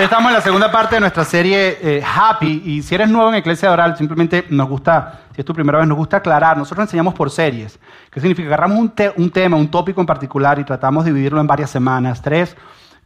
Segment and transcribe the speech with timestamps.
[0.00, 3.38] Estamos en la segunda parte de nuestra serie eh, Happy y si eres nuevo en
[3.38, 6.56] Iglesia Oral, simplemente nos gusta, si es tu primera vez, nos gusta aclarar.
[6.56, 7.80] Nosotros enseñamos por series.
[8.08, 8.46] ¿Qué significa?
[8.46, 12.22] Agarramos un, un tema, un tópico en particular y tratamos de dividirlo en varias semanas,
[12.22, 12.56] tres,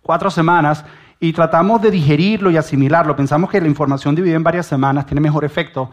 [0.03, 0.85] cuatro semanas,
[1.19, 3.17] y tratamos de digerirlo y asimilarlo.
[3.17, 5.91] Pensamos que la información dividida en varias semanas tiene mejor efecto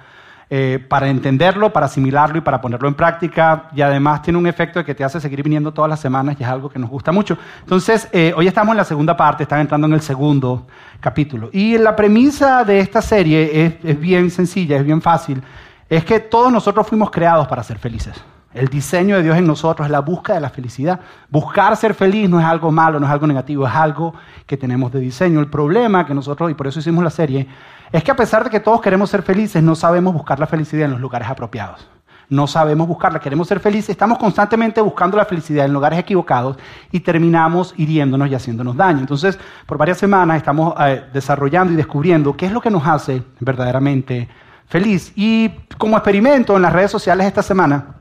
[0.51, 3.69] eh, para entenderlo, para asimilarlo y para ponerlo en práctica.
[3.75, 6.43] Y además tiene un efecto de que te hace seguir viniendo todas las semanas y
[6.43, 7.37] es algo que nos gusta mucho.
[7.59, 10.65] Entonces, eh, hoy estamos en la segunda parte, están entrando en el segundo
[10.99, 11.49] capítulo.
[11.53, 15.43] Y la premisa de esta serie es, es bien sencilla, es bien fácil.
[15.87, 18.15] Es que todos nosotros fuimos creados para ser felices.
[18.51, 20.99] El diseño de Dios en nosotros es la búsqueda de la felicidad.
[21.29, 24.15] Buscar ser feliz no es algo malo, no es algo negativo, es algo
[24.47, 25.39] que tenemos de diseño.
[25.39, 27.47] El problema que nosotros, y por eso hicimos la serie,
[27.91, 30.85] es que a pesar de que todos queremos ser felices, no sabemos buscar la felicidad
[30.85, 31.87] en los lugares apropiados.
[32.29, 36.57] No sabemos buscarla, queremos ser felices, estamos constantemente buscando la felicidad en lugares equivocados
[36.91, 38.99] y terminamos hiriéndonos y haciéndonos daño.
[38.99, 43.23] Entonces, por varias semanas estamos eh, desarrollando y descubriendo qué es lo que nos hace
[43.39, 44.29] verdaderamente
[44.67, 45.11] feliz.
[45.15, 45.49] Y
[45.79, 47.95] como experimento en las redes sociales esta semana,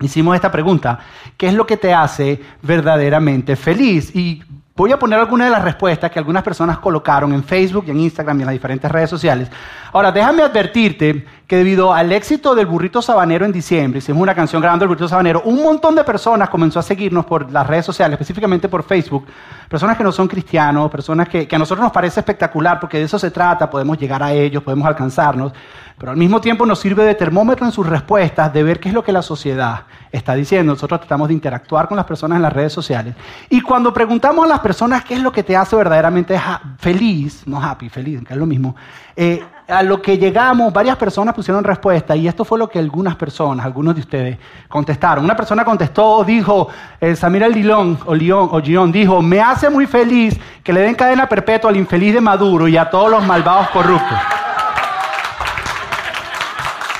[0.00, 1.00] hicimos esta pregunta,
[1.36, 4.14] ¿qué es lo que te hace verdaderamente feliz?
[4.14, 4.40] Y
[4.76, 8.00] Voy a poner algunas de las respuestas que algunas personas colocaron en Facebook y en
[8.00, 9.48] Instagram y en las diferentes redes sociales.
[9.92, 14.62] Ahora, déjame advertirte que debido al éxito del burrito sabanero en diciembre, hicimos una canción
[14.62, 18.14] grabando el burrito sabanero, un montón de personas comenzó a seguirnos por las redes sociales,
[18.14, 19.26] específicamente por Facebook,
[19.68, 23.18] personas que no son cristianos, personas que, a nosotros nos parece espectacular porque de eso
[23.18, 25.52] se trata, podemos llegar a ellos, podemos alcanzarnos,
[25.98, 28.94] pero al mismo tiempo nos sirve de termómetro en sus respuestas, de ver qué es
[28.94, 30.72] lo que la sociedad está diciendo.
[30.72, 33.14] Nosotros tratamos de interactuar con las personas en las redes sociales.
[33.48, 36.40] Y cuando preguntamos a las personas qué es lo que te hace verdaderamente
[36.78, 38.74] feliz, no happy, feliz, que es lo mismo,
[39.14, 43.16] eh, a lo que llegamos, varias personas pusieron respuesta y esto fue lo que algunas
[43.16, 45.24] personas, algunos de ustedes contestaron.
[45.24, 46.68] Una persona contestó, dijo,
[47.00, 50.94] eh, Samira Lilón, o León, o Gion, dijo, me hace muy feliz que le den
[50.94, 54.18] cadena perpetua al infeliz de Maduro y a todos los malvados corruptos.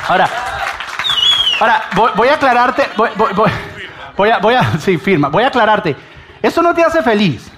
[0.08, 0.28] Ahora,
[1.60, 1.82] ahora
[2.16, 5.96] voy, a aclararte, voy, a, voy a, sí, firma, voy a aclararte.
[6.40, 7.50] Eso no te hace feliz.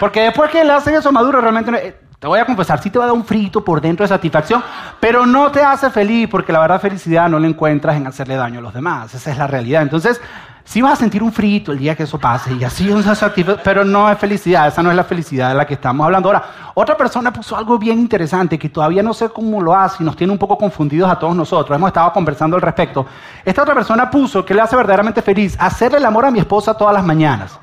[0.00, 2.88] Porque después que le hacen eso a Maduro, realmente, eh, te voy a confesar, sí
[2.88, 4.64] te va a dar un frito por dentro de satisfacción,
[4.98, 8.60] pero no te hace feliz porque la verdad felicidad no la encuentras en hacerle daño
[8.60, 9.12] a los demás.
[9.14, 9.82] Esa es la realidad.
[9.82, 10.18] Entonces,
[10.64, 13.04] sí vas a sentir un frito el día que eso pase y así un
[13.62, 16.30] pero no es felicidad, esa no es la felicidad de la que estamos hablando.
[16.30, 20.06] Ahora, otra persona puso algo bien interesante que todavía no sé cómo lo hace y
[20.06, 21.76] nos tiene un poco confundidos a todos nosotros.
[21.76, 23.04] Hemos estado conversando al respecto.
[23.44, 26.72] Esta otra persona puso que le hace verdaderamente feliz hacerle el amor a mi esposa
[26.72, 27.58] todas las mañanas.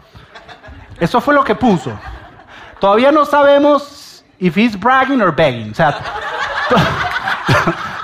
[0.99, 1.91] Eso fue lo que puso.
[2.79, 4.00] Todavía no sabemos
[4.41, 5.71] if he's bragging or begging.
[5.71, 5.97] O sea,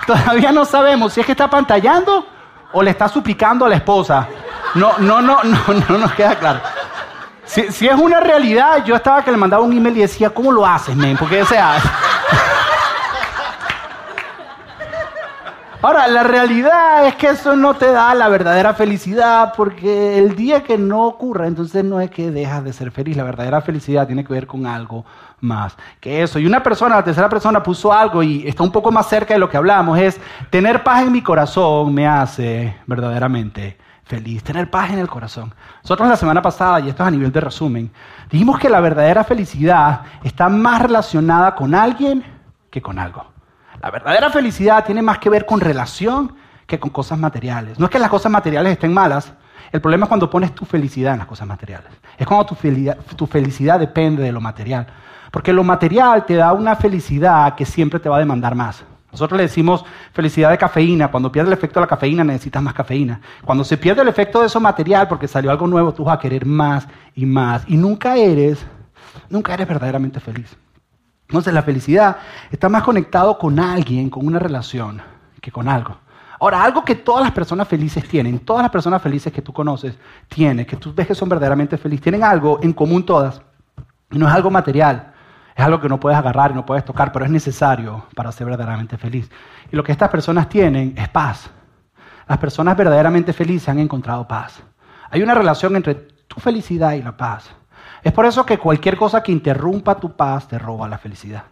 [0.08, 2.26] todavía no sabemos si es que está pantallando
[2.72, 4.28] o le está suplicando a la esposa
[4.76, 5.60] no, no, no, no,
[5.90, 6.62] no nos queda claro.
[7.46, 10.66] Si, es una realidad, yo estaba que le mandaba un email y decía, ¿cómo lo
[10.66, 11.18] haces, men?
[11.18, 11.76] Porque, o sea...
[15.88, 20.62] Ahora, la realidad es que eso no te da la verdadera felicidad, porque el día
[20.62, 23.16] que no ocurra, entonces no es que dejas de ser feliz.
[23.16, 25.06] La verdadera felicidad tiene que ver con algo
[25.40, 26.40] más que eso.
[26.40, 29.40] Y una persona, la tercera persona, puso algo y está un poco más cerca de
[29.40, 34.92] lo que hablamos, es tener paz en mi corazón me hace verdaderamente feliz, tener paz
[34.92, 35.54] en el corazón.
[35.84, 37.92] Nosotros la semana pasada, y esto es a nivel de resumen,
[38.30, 42.26] dijimos que la verdadera felicidad está más relacionada con alguien
[42.70, 43.37] que con algo.
[43.88, 47.80] La verdadera felicidad tiene más que ver con relación que con cosas materiales.
[47.80, 49.32] No es que las cosas materiales estén malas,
[49.72, 51.88] el problema es cuando pones tu felicidad en las cosas materiales.
[52.18, 54.88] Es cuando tu felicidad, depende de lo material.
[55.32, 58.84] Porque lo material te da una felicidad que siempre te va a demandar más.
[59.10, 61.10] Nosotros le decimos felicidad de cafeína.
[61.10, 63.22] Cuando pierde el efecto de la cafeína necesitas más cafeína.
[63.46, 66.20] Cuando se pierde el efecto de eso material porque salió algo nuevo, tú vas a
[66.20, 67.64] querer más y más.
[67.68, 68.66] Y nunca eres,
[69.30, 70.58] nunca eres verdaderamente feliz.
[71.28, 72.18] Entonces la felicidad
[72.52, 75.02] está más conectado con alguien, con una relación,
[75.42, 75.98] que con algo.
[76.40, 79.98] Ahora, algo que todas las personas felices tienen, todas las personas felices que tú conoces
[80.28, 83.42] tienen, que tú ves que son verdaderamente felices, tienen algo en común todas.
[84.12, 85.14] Y no es algo material,
[85.56, 88.46] es algo que no puedes agarrar y no puedes tocar, pero es necesario para ser
[88.46, 89.30] verdaderamente feliz.
[89.72, 91.50] Y lo que estas personas tienen es paz.
[92.28, 94.62] Las personas verdaderamente felices han encontrado paz.
[95.10, 97.50] Hay una relación entre tu felicidad y la paz.
[98.08, 101.44] Es por eso que cualquier cosa que interrumpa tu paz te roba la felicidad.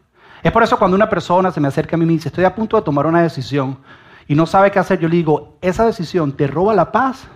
[0.42, 2.46] Es por eso cuando una persona se me acerca a mí y me dice, estoy
[2.46, 3.78] a punto de tomar una decisión
[4.26, 7.28] y no sabe qué hacer, yo le digo, ¿esa decisión te roba la paz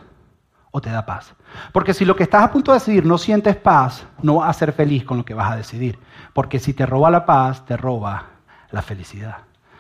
[0.72, 1.36] o te da paz?
[1.74, 4.54] Porque si lo que estás a punto de decidir no sientes paz, no vas a
[4.54, 6.00] ser feliz con lo que vas a decidir.
[6.32, 8.24] Porque si te roba la paz, te roba
[8.72, 9.40] la felicidad.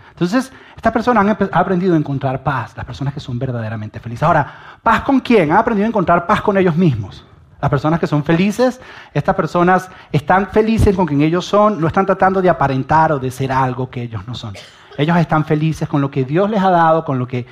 [0.09, 4.23] Entonces, estas personas han aprendido a encontrar paz, las personas que son verdaderamente felices.
[4.23, 5.49] Ahora, ¿paz con quién?
[5.53, 7.23] Han aprendido a encontrar paz con ellos mismos.
[7.61, 8.79] Las personas que son felices,
[9.13, 13.29] estas personas están felices con quien ellos son, no están tratando de aparentar o de
[13.31, 14.53] ser algo que ellos no son.
[14.97, 17.45] Ellos están felices con lo que Dios les ha dado, con, lo que,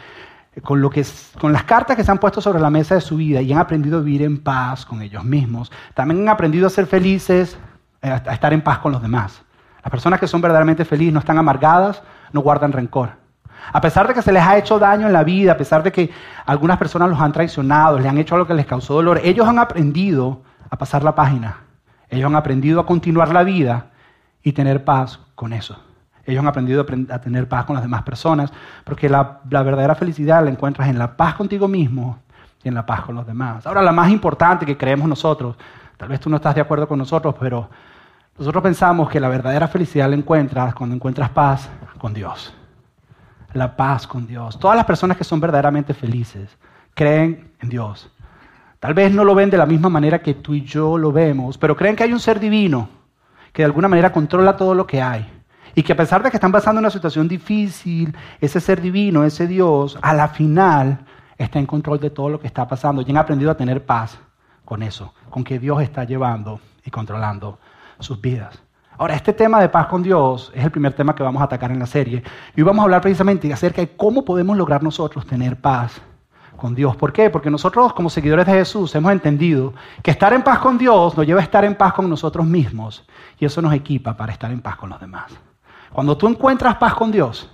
[0.64, 1.06] con, lo que,
[1.40, 3.60] con las cartas que se han puesto sobre la mesa de su vida y han
[3.60, 5.72] aprendido a vivir en paz con ellos mismos.
[5.94, 7.58] También han aprendido a ser felices,
[8.02, 9.42] eh, a estar en paz con los demás.
[9.84, 12.02] Las personas que son verdaderamente felices no están amargadas,
[12.32, 13.27] no guardan rencor.
[13.72, 15.92] A pesar de que se les ha hecho daño en la vida, a pesar de
[15.92, 16.10] que
[16.46, 19.60] algunas personas los han traicionado, les han hecho algo que les causó dolor, ellos han
[19.60, 21.58] aprendido a pasar la página.
[22.10, 23.88] Ellos han aprendido a continuar la vida
[24.42, 25.78] y tener paz con eso.
[26.26, 28.52] Ellos han aprendido a tener paz con las demás personas,
[28.84, 32.20] porque la, verdadera felicidad la encuentras en la paz contigo mismo
[32.64, 33.66] y en la paz con los demás.
[33.66, 35.56] Ahora, la más importante que creemos nosotros,
[35.96, 37.70] tal vez tú no estás de acuerdo con nosotros, pero
[38.38, 42.54] nosotros pensamos que la verdadera felicidad la encuentras cuando encuentras paz con Dios.
[43.58, 44.60] La paz con Dios.
[44.60, 46.56] Todas las personas que son verdaderamente felices
[46.94, 48.12] creen en Dios.
[48.80, 51.58] Tal vez no lo ven de la misma manera que tú y yo lo vemos,
[51.58, 52.88] pero creen que hay un ser divino
[53.52, 55.28] que de alguna manera controla todo lo que hay
[55.74, 59.48] y que a pesar de que están pasando una situación difícil, ese ser divino, ese
[59.48, 61.00] Dios, a la final
[61.36, 64.20] está en control de todo lo que está pasando y han aprendido a tener paz
[64.66, 67.58] con eso, con que Dios está llevando y controlando
[68.00, 68.62] sus vidas.
[69.00, 71.72] Ahora, este tema de paz con Dios es el primer tema que vamos a atacar
[71.72, 72.24] en la serie.
[72.56, 76.02] Y vamos a hablar precisamente acerca de cómo podemos lograr nosotros tener paz
[76.56, 76.96] con Dios.
[76.96, 77.30] ¿Por qué?
[77.30, 81.28] Porque nosotros como seguidores de Jesús hemos entendido que estar en paz con Dios nos
[81.28, 83.06] lleva a estar en paz con nosotros mismos
[83.38, 85.32] y eso nos equipa para estar en paz con los demás.
[85.94, 87.52] Cuando tú encuentras paz con Dios,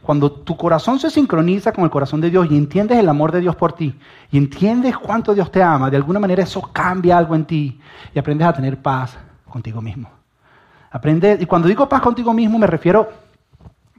[0.00, 3.40] cuando tu corazón se sincroniza con el corazón de Dios y entiendes el amor de
[3.40, 3.98] Dios por ti
[4.30, 7.80] y entiendes cuánto Dios te ama, de alguna manera eso cambia algo en ti
[8.14, 9.18] y aprendes a tener paz
[9.48, 10.23] contigo mismo.
[10.94, 13.08] Aprende, y cuando digo paz contigo mismo me refiero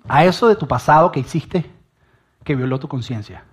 [0.07, 1.69] a eso de tu pasado que hiciste
[2.41, 3.43] que violó tu conciencia.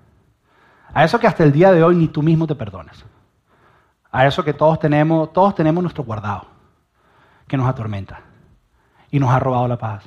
[0.94, 3.04] A eso que hasta el día de hoy ni tú mismo te perdonas.
[4.12, 6.46] A eso que todos tenemos, todos tenemos nuestro guardado,
[7.48, 8.20] que nos atormenta
[9.10, 10.04] y nos ha robado la paz.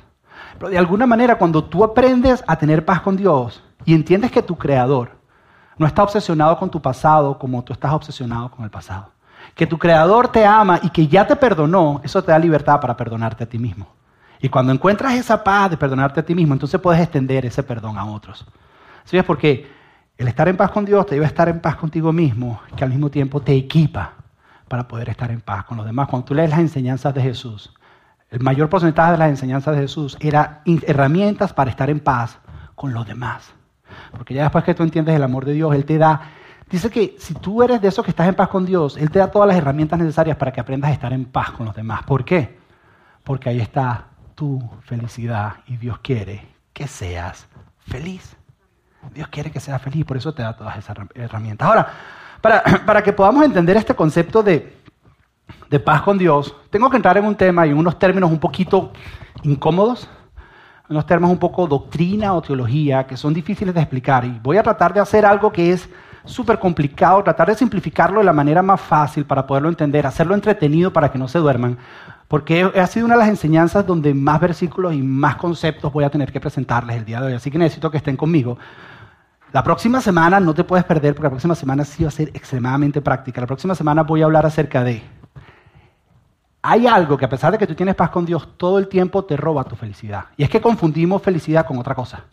[0.58, 4.40] Pero de alguna manera, cuando tú aprendes a tener paz con Dios y entiendes que
[4.40, 5.10] tu creador
[5.76, 9.10] no está obsesionado con tu pasado como tú estás obsesionado con el pasado,
[9.56, 12.96] que tu creador te ama y que ya te perdonó, eso te da libertad para
[12.96, 13.88] perdonarte a ti mismo.
[14.40, 17.96] Y cuando encuentras esa paz de perdonarte a ti mismo, entonces puedes extender ese perdón
[17.96, 18.46] a otros.
[19.04, 19.20] ¿Sí?
[19.22, 19.66] Porque
[20.18, 22.84] el estar en paz con Dios te lleva a estar en paz contigo mismo, que
[22.84, 24.12] al mismo tiempo te equipa
[24.68, 26.08] para poder estar en paz con los demás.
[26.08, 27.72] Cuando tú lees las enseñanzas de Jesús,
[28.30, 32.38] el mayor porcentaje de las enseñanzas de Jesús era herramientas para estar en paz
[32.74, 33.54] con los demás.
[34.10, 36.20] Porque ya después que tú entiendes el amor de Dios, Él te da,
[36.70, 39.18] dice que si tú eres de esos que estás en paz con Dios, Él te
[39.18, 42.02] da todas las herramientas necesarias para que aprendas a estar en paz con los demás.
[42.04, 42.58] ¿Por qué?
[43.24, 47.48] Porque ahí está tu felicidad y Dios quiere que seas
[47.78, 48.36] feliz.
[49.14, 51.68] Dios quiere que seas feliz, por eso te da todas esas herramientas.
[51.68, 51.88] Ahora,
[52.40, 54.76] para, para que podamos entender este concepto de,
[55.70, 58.92] de paz con Dios, tengo que entrar en un tema y unos términos un poquito
[59.42, 60.08] incómodos,
[60.88, 64.24] unos términos un poco doctrina o teología que son difíciles de explicar.
[64.24, 65.88] Y voy a tratar de hacer algo que es
[66.26, 70.92] súper complicado, tratar de simplificarlo de la manera más fácil para poderlo entender, hacerlo entretenido
[70.92, 71.78] para que no se duerman,
[72.28, 76.10] porque ha sido una de las enseñanzas donde más versículos y más conceptos voy a
[76.10, 77.32] tener que presentarles el día de hoy.
[77.34, 78.58] Así que necesito que estén conmigo.
[79.52, 82.28] La próxima semana no te puedes perder porque la próxima semana sí va a ser
[82.34, 83.40] extremadamente práctica.
[83.40, 85.02] La próxima semana voy a hablar acerca de
[86.68, 89.24] hay algo que a pesar de que tú tienes paz con Dios, todo el tiempo
[89.24, 90.24] te roba tu felicidad.
[90.36, 92.24] Y es que confundimos felicidad con otra cosa.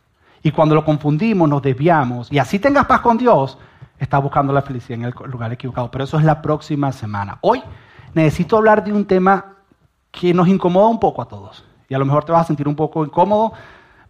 [0.41, 2.31] Y cuando lo confundimos, nos desviamos.
[2.31, 3.59] Y así tengas paz con Dios,
[3.97, 5.89] estás buscando la felicidad en el lugar equivocado.
[5.91, 7.37] Pero eso es la próxima semana.
[7.41, 7.61] Hoy
[8.13, 9.55] necesito hablar de un tema
[10.11, 11.65] que nos incomoda un poco a todos.
[11.89, 13.53] Y a lo mejor te vas a sentir un poco incómodo,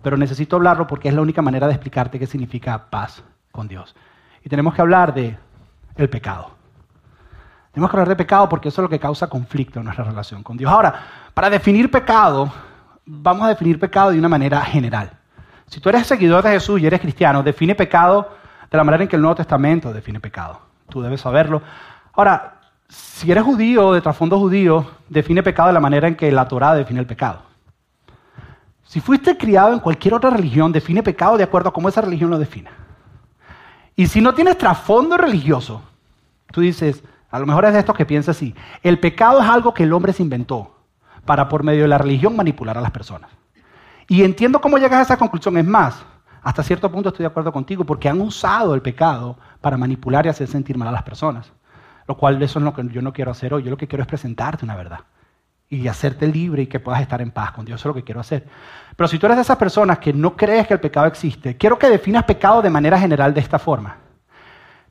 [0.01, 3.95] pero necesito hablarlo porque es la única manera de explicarte qué significa paz con Dios.
[4.43, 5.37] Y tenemos que hablar de
[5.95, 6.51] el pecado.
[7.71, 10.43] Tenemos que hablar de pecado porque eso es lo que causa conflicto en nuestra relación
[10.43, 10.71] con Dios.
[10.71, 10.93] Ahora,
[11.33, 12.51] para definir pecado,
[13.05, 15.11] vamos a definir pecado de una manera general.
[15.67, 18.29] Si tú eres seguidor de Jesús y eres cristiano, define pecado
[18.73, 20.59] de la manera en que el Nuevo Testamento define pecado.
[20.89, 21.61] Tú debes saberlo.
[22.13, 26.47] Ahora, si eres judío, de trasfondo judío, define pecado de la manera en que la
[26.47, 27.43] Torah define el pecado.
[28.83, 32.31] Si fuiste criado en cualquier otra religión, define pecado de acuerdo a cómo esa religión
[32.31, 32.71] lo define.
[33.95, 35.83] Y si no tienes trasfondo religioso,
[36.51, 38.55] tú dices, a lo mejor es de estos que piensa así.
[38.81, 40.75] El pecado es algo que el hombre se inventó
[41.25, 43.29] para por medio de la religión manipular a las personas.
[44.07, 45.57] Y entiendo cómo llegas a esa conclusión.
[45.57, 46.03] Es más,
[46.43, 50.29] hasta cierto punto estoy de acuerdo contigo porque han usado el pecado para manipular y
[50.29, 51.51] hacer sentir mal a las personas.
[52.05, 53.63] Lo cual eso es lo que yo no quiero hacer hoy.
[53.63, 54.99] Yo lo que quiero es presentarte una verdad
[55.69, 57.79] y hacerte libre y que puedas estar en paz con Dios.
[57.79, 58.45] Eso es lo que quiero hacer.
[58.95, 61.79] Pero si tú eres de esas personas que no crees que el pecado existe, quiero
[61.79, 63.97] que definas pecado de manera general de esta forma.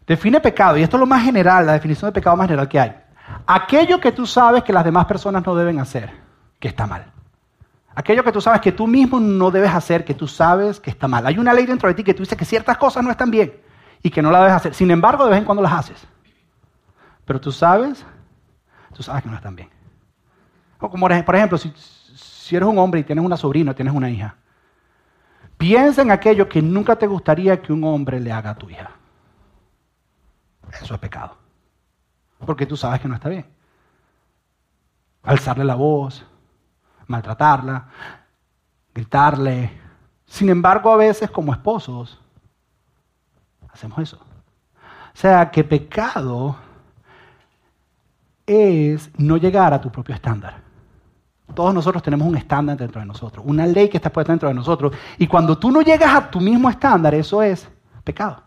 [0.06, 2.80] Define pecado, y esto es lo más general, la definición de pecado más general que
[2.80, 2.96] hay.
[3.46, 6.10] aquello que tú sabes que las demás personas no deben hacer,
[6.58, 7.11] que está mal.
[7.94, 11.08] Aquello que tú sabes que tú mismo no debes hacer, que tú sabes que está
[11.08, 11.26] mal.
[11.26, 13.52] Hay una ley dentro de ti que tú dices que ciertas cosas no están bien
[14.02, 14.74] y que no la debes hacer.
[14.74, 16.06] Sin embargo, de vez en cuando las haces.
[17.24, 18.04] Pero tú sabes,
[18.94, 19.68] tú sabes que no están bien.
[20.80, 24.10] O como por ejemplo, si, si eres un hombre y tienes una sobrina, tienes una
[24.10, 24.36] hija,
[25.58, 28.90] piensa en aquello que nunca te gustaría que un hombre le haga a tu hija.
[30.80, 31.36] Eso es pecado.
[32.44, 33.46] Porque tú sabes que no está bien.
[35.22, 36.26] Alzarle la voz,
[37.06, 37.86] maltratarla,
[38.94, 39.78] gritarle.
[40.26, 42.20] Sin embargo, a veces como esposos
[43.72, 44.18] hacemos eso.
[44.18, 46.56] O sea, que pecado
[48.46, 50.60] es no llegar a tu propio estándar.
[51.54, 54.54] Todos nosotros tenemos un estándar dentro de nosotros, una ley que está puesta dentro de
[54.54, 54.94] nosotros.
[55.18, 57.68] Y cuando tú no llegas a tu mismo estándar, eso es
[58.04, 58.42] pecado.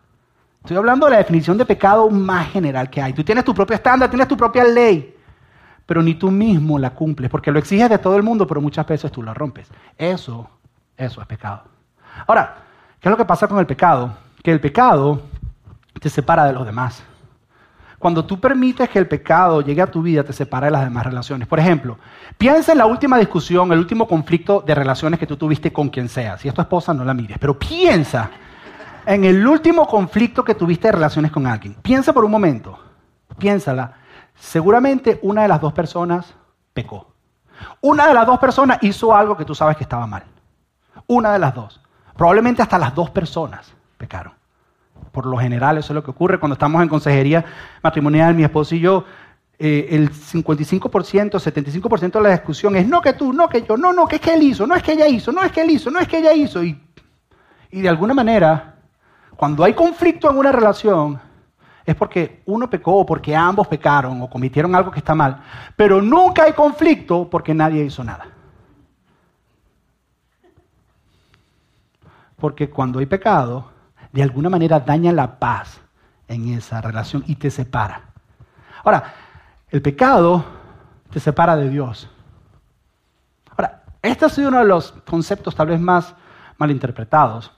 [0.62, 3.14] Estoy hablando de la definición de pecado más general que hay.
[3.14, 5.15] Tú tienes tu propio estándar, tienes tu propia ley,
[5.86, 8.88] pero ni tú mismo la cumples, porque lo exiges de todo el mundo, pero muchas
[8.88, 9.70] veces tú la rompes.
[9.98, 10.50] Eso,
[10.98, 11.64] eso es pecado.
[12.28, 12.56] Ahora,
[13.00, 14.14] ¿qué es lo que pasa con el pecado?
[14.44, 15.22] Que el pecado
[16.00, 17.04] te separa de los demás.
[18.00, 21.06] Cuando tú permites que el pecado llegue a tu vida, te separa de las demás
[21.06, 21.48] relaciones.
[21.48, 21.98] Por ejemplo,
[22.38, 26.10] piensa en la última discusión, el último conflicto de relaciones que tú tuviste con quien
[26.10, 26.38] sea.
[26.38, 28.30] Si es tu esposa, no la mires, pero piensa
[29.06, 31.76] en el último conflicto que tuviste de relaciones con alguien.
[31.82, 32.78] Piensa por un momento,
[33.38, 33.94] piénsala.
[34.36, 36.34] Seguramente una de las dos personas
[36.74, 37.14] pecó.
[37.82, 40.24] Una de las dos personas hizo algo que tú sabes que estaba mal.
[41.08, 41.82] Una de las dos.
[42.16, 44.34] Probablemente hasta las dos personas pecaron.
[45.12, 47.46] Por lo general eso es lo que ocurre cuando estamos en consejería
[47.82, 49.06] matrimonial, mi esposo y yo.
[49.58, 53.94] Eh, el 55%, 75% de la discusión es no que tú, no que yo, no,
[53.94, 55.70] no, que es que él hizo, no es que ella hizo, no es que él
[55.70, 56.62] hizo, no es que ella hizo.
[56.62, 56.78] Y,
[57.72, 58.76] y de alguna manera
[59.36, 61.20] cuando hay conflicto en una relación,
[61.86, 65.44] es porque uno pecó o porque ambos pecaron o cometieron algo que está mal.
[65.76, 68.28] Pero nunca hay conflicto porque nadie hizo nada.
[72.38, 73.72] Porque cuando hay pecado,
[74.12, 75.80] de alguna manera daña la paz
[76.28, 78.02] en esa relación y te separa.
[78.84, 79.14] Ahora,
[79.70, 80.44] el pecado
[81.12, 82.10] te separa de Dios.
[83.52, 86.16] Ahora, este ha sido uno de los conceptos tal vez más
[86.58, 87.52] malinterpretados.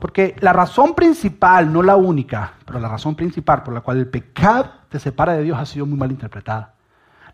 [0.00, 4.08] Porque la razón principal, no la única, pero la razón principal por la cual el
[4.08, 6.74] pecado te separa de Dios ha sido muy mal interpretada.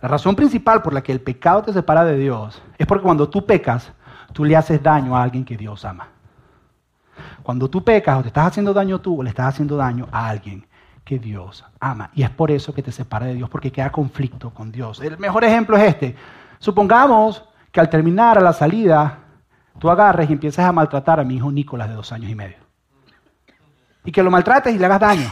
[0.03, 3.29] La razón principal por la que el pecado te separa de Dios es porque cuando
[3.29, 3.93] tú pecas,
[4.33, 6.09] tú le haces daño a alguien que Dios ama.
[7.43, 10.29] Cuando tú pecas o te estás haciendo daño tú o le estás haciendo daño a
[10.29, 10.67] alguien
[11.05, 12.11] que Dios ama.
[12.15, 15.01] Y es por eso que te separa de Dios, porque queda conflicto con Dios.
[15.01, 16.17] El mejor ejemplo es este.
[16.59, 19.21] Supongamos que al terminar a la salida
[19.79, 22.57] tú agarres y empieces a maltratar a mi hijo Nicolás de dos años y medio.
[24.05, 25.31] Y que lo maltrates y le hagas daño.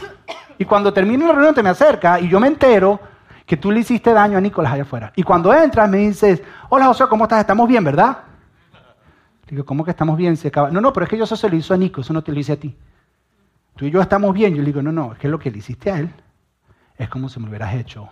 [0.57, 2.99] Y cuando termine la reunión te me acerca y yo me entero
[3.45, 5.13] que tú le hiciste daño a Nicolás allá afuera.
[5.15, 7.39] Y cuando entras me dices, hola José, ¿cómo estás?
[7.39, 8.17] ¿Estamos bien, verdad?
[9.47, 10.35] Digo, ¿cómo que estamos bien?
[10.37, 10.71] Se acaba.
[10.71, 12.31] No, no, pero es que yo eso se lo hizo a Nico, eso no te
[12.31, 12.75] lo hice a ti.
[13.75, 14.55] Tú y yo estamos bien.
[14.55, 16.11] Yo le digo, no, no, es que lo que le hiciste a él
[16.97, 18.09] es como si me lo hubieras hecho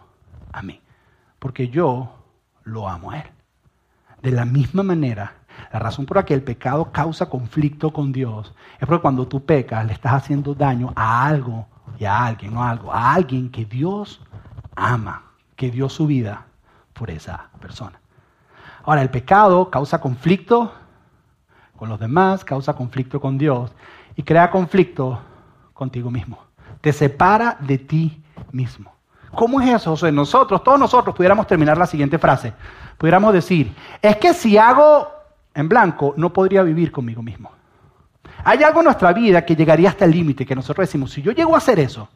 [0.51, 0.79] a mí.
[1.39, 2.23] Porque yo
[2.63, 3.27] lo amo a él.
[4.21, 5.33] De la misma manera
[5.73, 9.43] la razón por la que el pecado causa conflicto con Dios es porque cuando tú
[9.43, 11.65] pecas le estás haciendo daño a algo
[11.97, 14.21] y a alguien, no a algo, a alguien que Dios
[14.75, 15.23] ama,
[15.55, 16.45] que dio su vida
[16.93, 17.99] por esa persona.
[18.83, 20.71] Ahora, el pecado causa conflicto
[21.75, 23.73] con los demás, causa conflicto con Dios
[24.15, 25.19] y crea conflicto
[25.73, 26.37] contigo mismo.
[26.81, 28.93] Te separa de ti mismo.
[29.33, 29.93] ¿Cómo es eso?
[29.93, 32.53] O sea, nosotros, todos nosotros pudiéramos terminar la siguiente frase.
[32.99, 35.22] Pudiéramos decir, es que si hago
[35.53, 37.51] en blanco, no podría vivir conmigo mismo.
[38.43, 41.31] Hay algo en nuestra vida que llegaría hasta el límite, que nosotros decimos, si yo
[41.31, 42.10] llego a hacer eso,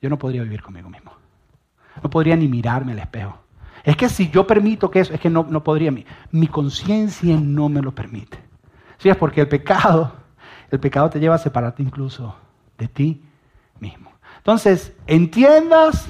[0.00, 1.12] yo no podría vivir conmigo mismo.
[2.02, 3.38] No podría ni mirarme al espejo.
[3.84, 5.92] Es que si yo permito que eso, es que no, no podría.
[5.92, 8.38] Mi, mi conciencia no me lo permite.
[8.98, 10.12] Sí, es porque el pecado,
[10.70, 12.34] el pecado te lleva a separarte incluso
[12.78, 13.22] de ti
[13.78, 14.10] mismo.
[14.38, 16.08] Entonces, entiendas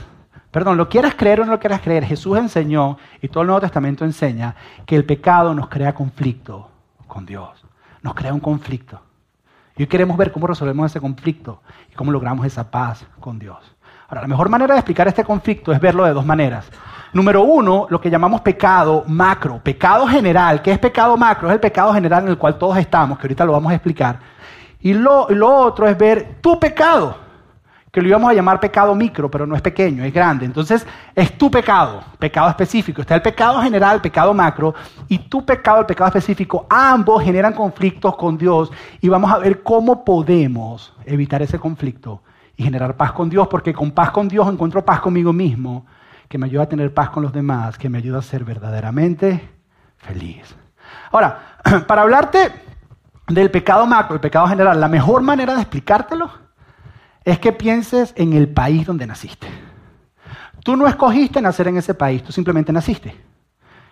[0.56, 3.60] Perdón, lo quieras creer o no lo quieras creer, Jesús enseñó, y todo el Nuevo
[3.60, 4.54] Testamento enseña,
[4.86, 6.70] que el pecado nos crea conflicto
[7.06, 7.62] con Dios.
[8.00, 8.98] Nos crea un conflicto.
[9.76, 11.60] Y hoy queremos ver cómo resolvemos ese conflicto
[11.92, 13.58] y cómo logramos esa paz con Dios.
[14.08, 16.70] Ahora, la mejor manera de explicar este conflicto es verlo de dos maneras.
[17.12, 20.62] Número uno, lo que llamamos pecado macro, pecado general.
[20.62, 21.48] ¿Qué es pecado macro?
[21.50, 24.20] Es el pecado general en el cual todos estamos, que ahorita lo vamos a explicar.
[24.80, 27.25] Y lo, lo otro es ver tu pecado
[27.96, 30.44] que lo íbamos a llamar pecado micro, pero no es pequeño, es grande.
[30.44, 33.00] Entonces, es tu pecado, pecado específico.
[33.00, 34.74] Está el pecado general, pecado macro,
[35.08, 36.66] y tu pecado, el pecado específico.
[36.68, 42.20] Ambos generan conflictos con Dios y vamos a ver cómo podemos evitar ese conflicto
[42.54, 45.86] y generar paz con Dios, porque con paz con Dios encuentro paz conmigo mismo,
[46.28, 49.48] que me ayuda a tener paz con los demás, que me ayuda a ser verdaderamente
[49.96, 50.54] feliz.
[51.10, 52.52] Ahora, para hablarte
[53.26, 56.44] del pecado macro, el pecado general, la mejor manera de explicártelo
[57.26, 59.48] es que pienses en el país donde naciste.
[60.62, 63.16] Tú no escogiste nacer en ese país, tú simplemente naciste.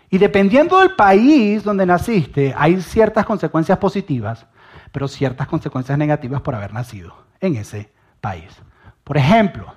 [0.08, 4.46] Y dependiendo del país donde naciste, hay ciertas consecuencias positivas,
[4.92, 8.50] pero ciertas consecuencias negativas por haber nacido en ese país.
[9.02, 9.74] Por ejemplo,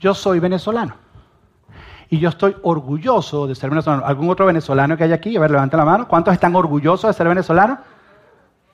[0.00, 0.94] yo soy venezolano
[2.08, 4.06] y yo estoy orgulloso de ser venezolano.
[4.06, 5.36] ¿Algún otro venezolano que hay aquí?
[5.36, 6.08] A ver, levante la mano.
[6.08, 7.80] ¿Cuántos están orgullosos de ser venezolanos?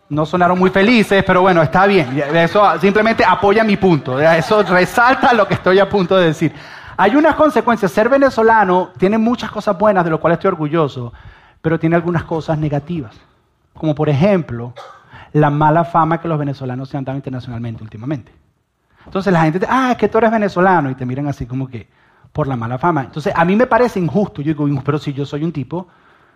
[0.09, 2.23] No sonaron muy felices, pero bueno, está bien.
[2.35, 4.21] Eso simplemente apoya mi punto.
[4.21, 6.53] Eso resalta lo que estoy a punto de decir.
[6.97, 7.91] Hay unas consecuencias.
[7.91, 11.13] Ser venezolano tiene muchas cosas buenas de lo cual estoy orgulloso,
[11.61, 13.15] pero tiene algunas cosas negativas.
[13.73, 14.75] Como por ejemplo,
[15.33, 18.33] la mala fama que los venezolanos se han dado internacionalmente últimamente.
[19.05, 21.67] Entonces la gente dice, ah, es que tú eres venezolano, y te miran así como
[21.67, 21.89] que
[22.33, 23.03] por la mala fama.
[23.03, 24.43] Entonces a mí me parece injusto.
[24.43, 25.89] Yo digo, pero si yo soy un tipo,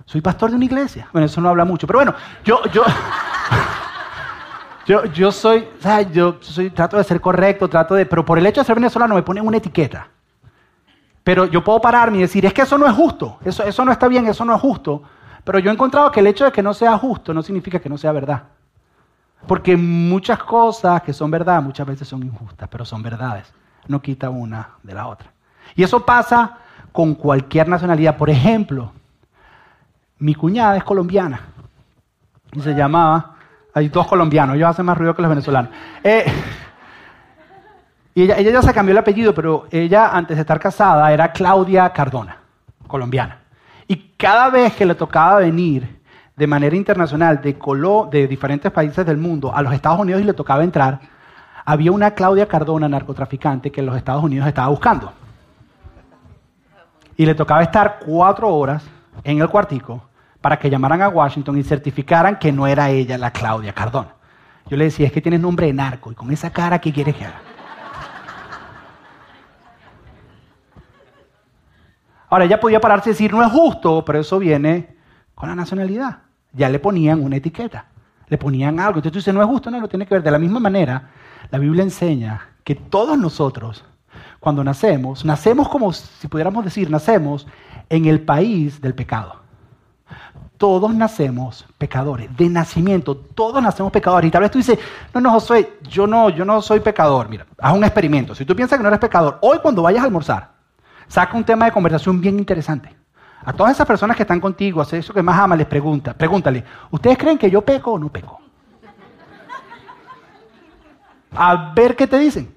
[0.04, 1.08] soy pastor de una iglesia.
[1.12, 2.82] Bueno, eso no habla mucho, pero bueno, yo, yo,
[4.86, 5.68] yo, yo soy,
[6.12, 9.14] yo soy, trato de ser correcto, trato de, pero por el hecho de ser venezolano
[9.14, 10.08] me ponen una etiqueta.
[11.22, 13.92] Pero yo puedo pararme y decir, es que eso no es justo, eso, eso no
[13.92, 15.02] está bien, eso no es justo.
[15.44, 17.88] Pero yo he encontrado que el hecho de que no sea justo no significa que
[17.88, 18.44] no sea verdad.
[19.46, 23.52] Porque muchas cosas que son verdad muchas veces son injustas, pero son verdades.
[23.86, 25.32] No quita una de la otra.
[25.74, 26.58] Y eso pasa
[26.92, 28.16] con cualquier nacionalidad.
[28.16, 28.92] Por ejemplo,
[30.18, 31.40] mi cuñada es colombiana
[32.52, 33.36] y se llamaba,
[33.78, 35.70] hay dos colombianos, ellos hacen más ruido que los venezolanos.
[36.02, 36.24] Eh,
[38.14, 41.32] y ella, ella ya se cambió el apellido, pero ella antes de estar casada era
[41.32, 42.38] Claudia Cardona,
[42.86, 43.38] colombiana.
[43.86, 45.98] Y cada vez que le tocaba venir
[46.36, 47.56] de manera internacional de,
[48.10, 51.00] de diferentes países del mundo a los Estados Unidos y le tocaba entrar,
[51.64, 55.12] había una Claudia Cardona, narcotraficante, que los Estados Unidos estaba buscando.
[57.16, 58.84] Y le tocaba estar cuatro horas
[59.24, 60.02] en el cuartico
[60.40, 64.14] para que llamaran a Washington y certificaran que no era ella la Claudia Cardona.
[64.68, 67.16] Yo le decía, es que tienes nombre de narco y con esa cara, ¿qué quieres
[67.16, 67.40] que haga?
[72.30, 74.96] Ahora, ella podía pararse y decir, no es justo, pero eso viene
[75.34, 76.18] con la nacionalidad
[76.52, 77.86] ya le ponían una etiqueta,
[78.28, 78.98] le ponían algo.
[78.98, 80.22] Entonces tú dices, no es justo, no, no tiene que ver.
[80.22, 81.10] De la misma manera,
[81.50, 83.84] la Biblia enseña que todos nosotros,
[84.40, 87.46] cuando nacemos, nacemos como si pudiéramos decir, nacemos
[87.88, 89.47] en el país del pecado.
[90.58, 94.28] Todos nacemos pecadores, de nacimiento, todos nacemos pecadores.
[94.28, 94.78] Y tal vez tú dices,
[95.14, 97.28] no, no, Josué, yo no, yo no soy pecador.
[97.28, 98.34] Mira, haz un experimento.
[98.34, 100.50] Si tú piensas que no eres pecador, hoy cuando vayas a almorzar,
[101.06, 102.94] saca un tema de conversación bien interesante.
[103.44, 106.64] A todas esas personas que están contigo, a eso que más ama, les pregunta, pregúntale,
[106.90, 108.40] ¿ustedes creen que yo peco o no peco?
[111.36, 112.52] A ver qué te dicen.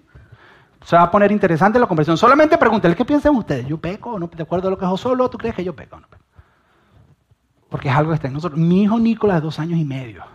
[0.84, 2.18] Se va a poner interesante la conversación.
[2.18, 3.68] Solamente pregúntale, ¿qué piensan ustedes?
[3.68, 4.28] ¿Yo peco o no?
[4.28, 6.21] ¿De acuerdo a lo que es solo tú crees que yo peco o no peco?
[7.72, 8.60] Porque es algo que está en nosotros.
[8.60, 10.26] Mi hijo Nicolás, de dos años y medio,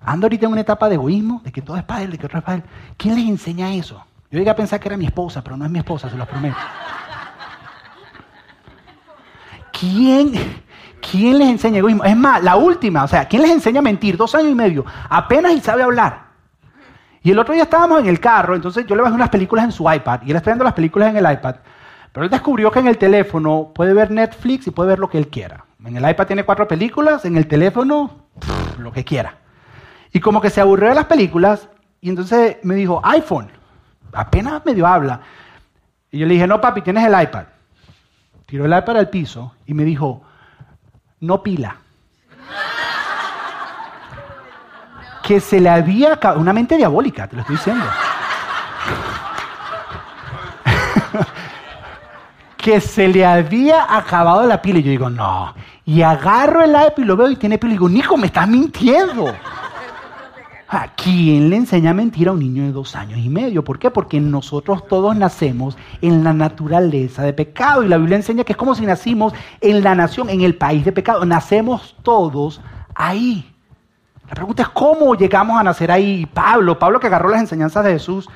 [0.00, 2.26] anda ahorita en una etapa de egoísmo, de que todo es para él, de que
[2.26, 2.64] otro es para él.
[2.96, 4.04] ¿Quién les enseña eso?
[4.28, 6.26] Yo llegué a pensar que era mi esposa, pero no es mi esposa, se lo
[6.26, 6.56] prometo.
[9.78, 10.32] ¿quién,
[11.00, 12.02] ¿quién les enseña egoísmo?
[12.02, 14.16] Es más, la última, o sea, ¿quién les enseña a mentir?
[14.16, 16.24] Dos años y medio, apenas y sabe hablar.
[17.22, 19.72] Y el otro día estábamos en el carro, entonces yo le bajé unas películas en
[19.72, 21.56] su iPad y él está viendo las películas en el iPad.
[22.12, 25.18] Pero él descubrió que en el teléfono puede ver Netflix y puede ver lo que
[25.18, 25.64] él quiera.
[25.84, 28.28] En el iPad tiene cuatro películas, en el teléfono
[28.78, 29.38] lo que quiera.
[30.12, 31.68] Y como que se aburrió de las películas
[32.00, 33.50] y entonces me dijo, iPhone,
[34.12, 35.20] apenas medio habla.
[36.10, 37.44] Y yo le dije, no papi, tienes el iPad
[38.46, 40.22] tiró el iPad al piso y me dijo,
[41.20, 41.78] no pila.
[45.22, 47.84] Que se le había una mente diabólica, te lo estoy diciendo.
[52.58, 54.80] que se le había acabado la pila.
[54.80, 55.54] Y yo digo, no.
[55.86, 57.72] Y agarro el iPad y lo veo y tiene pila.
[57.72, 59.26] Y digo, Nico, me estás mintiendo.
[60.68, 63.62] ¿A quién le enseña a mentir a un niño de dos años y medio?
[63.62, 63.90] ¿Por qué?
[63.90, 67.84] Porque nosotros todos nacemos en la naturaleza de pecado.
[67.84, 70.84] Y la Biblia enseña que es como si nacimos en la nación, en el país
[70.84, 71.24] de pecado.
[71.24, 72.60] Nacemos todos
[72.94, 73.54] ahí.
[74.26, 76.26] La pregunta es cómo llegamos a nacer ahí.
[76.26, 78.28] Pablo, Pablo que agarró las enseñanzas de Jesús.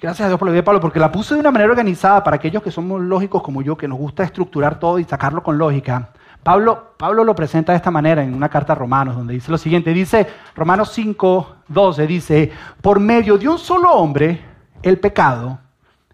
[0.00, 2.36] Gracias a Dios por lo de Pablo, porque la puso de una manera organizada para
[2.36, 6.10] aquellos que somos lógicos como yo, que nos gusta estructurar todo y sacarlo con lógica.
[6.46, 9.92] Pablo, lo presenta de esta manera en una carta a Romanos, donde dice lo siguiente,
[9.92, 14.40] dice Romanos 5, 12, dice, por medio de un solo hombre,
[14.80, 15.58] el pecado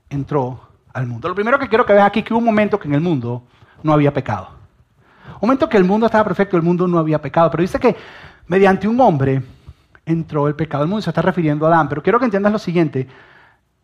[0.08, 0.58] entró
[0.94, 1.28] al mundo.
[1.28, 3.02] Lo primero que quiero que veas aquí es que hubo un momento que en el
[3.02, 3.42] mundo
[3.82, 4.48] no había pecado.
[5.34, 7.94] Un momento que el mundo estaba perfecto, el mundo no había pecado, pero dice que
[8.46, 9.42] mediante un hombre
[10.06, 10.84] entró el pecado.
[10.84, 13.06] El mundo se está refiriendo a Adán, pero quiero que entiendas lo siguiente.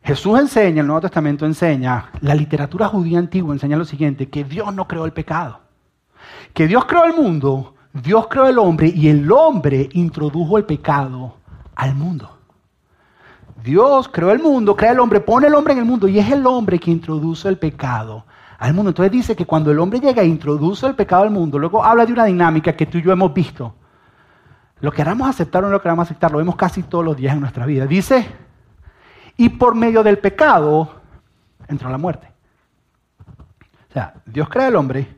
[0.03, 4.75] Jesús enseña, el Nuevo Testamento enseña, la literatura judía antigua enseña lo siguiente, que Dios
[4.75, 5.68] no creó el pecado.
[6.55, 11.37] Que Dios creó el mundo, Dios creó el hombre y el hombre introdujo el pecado
[11.75, 12.39] al mundo.
[13.63, 16.31] Dios creó el mundo, crea el hombre, pone el hombre en el mundo y es
[16.31, 18.25] el hombre que introduce el pecado
[18.59, 18.91] al mundo.
[18.91, 22.07] Entonces dice que cuando el hombre llega e introduce el pecado al mundo, luego habla
[22.07, 23.75] de una dinámica que tú y yo hemos visto.
[24.81, 27.41] Lo queramos aceptar o no lo queramos aceptar, lo vemos casi todos los días en
[27.41, 27.87] nuestra vida.
[27.87, 28.27] Dice,
[29.37, 31.01] y por medio del pecado
[31.67, 32.31] entró la muerte.
[33.91, 35.17] O sea, Dios crea el hombre,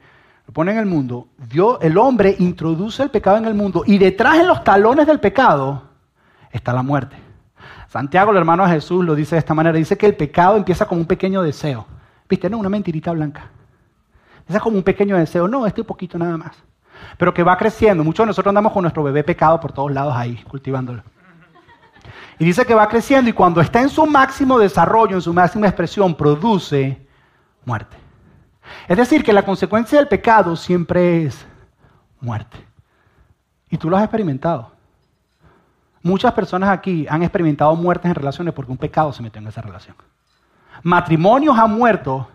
[0.53, 4.39] pone en el mundo, Dios, el hombre introduce el pecado en el mundo y detrás
[4.39, 5.83] en los talones del pecado
[6.51, 7.17] está la muerte.
[7.89, 9.77] Santiago, el hermano de Jesús, lo dice de esta manera.
[9.77, 11.87] Dice que el pecado empieza como un pequeño deseo.
[12.29, 12.49] ¿Viste?
[12.49, 13.49] No, una mentirita blanca.
[14.39, 15.49] Empieza como un pequeño deseo.
[15.49, 16.53] No, este poquito nada más.
[17.19, 18.05] Pero que va creciendo.
[18.05, 21.03] Muchos de nosotros andamos con nuestro bebé pecado por todos lados ahí, cultivándolo.
[22.39, 25.67] Y dice que va creciendo y cuando está en su máximo desarrollo, en su máxima
[25.67, 27.07] expresión, produce
[27.65, 27.97] muerte.
[28.89, 31.47] Es decir, que la consecuencia del pecado siempre es
[32.21, 32.59] muerte.
[33.71, 34.73] Y tú lo has experimentado.
[36.03, 39.61] Muchas personas aquí han experimentado muertes en relaciones porque un pecado se metió en esa
[39.61, 39.97] relación.
[40.83, 42.29] Matrimonios han muerto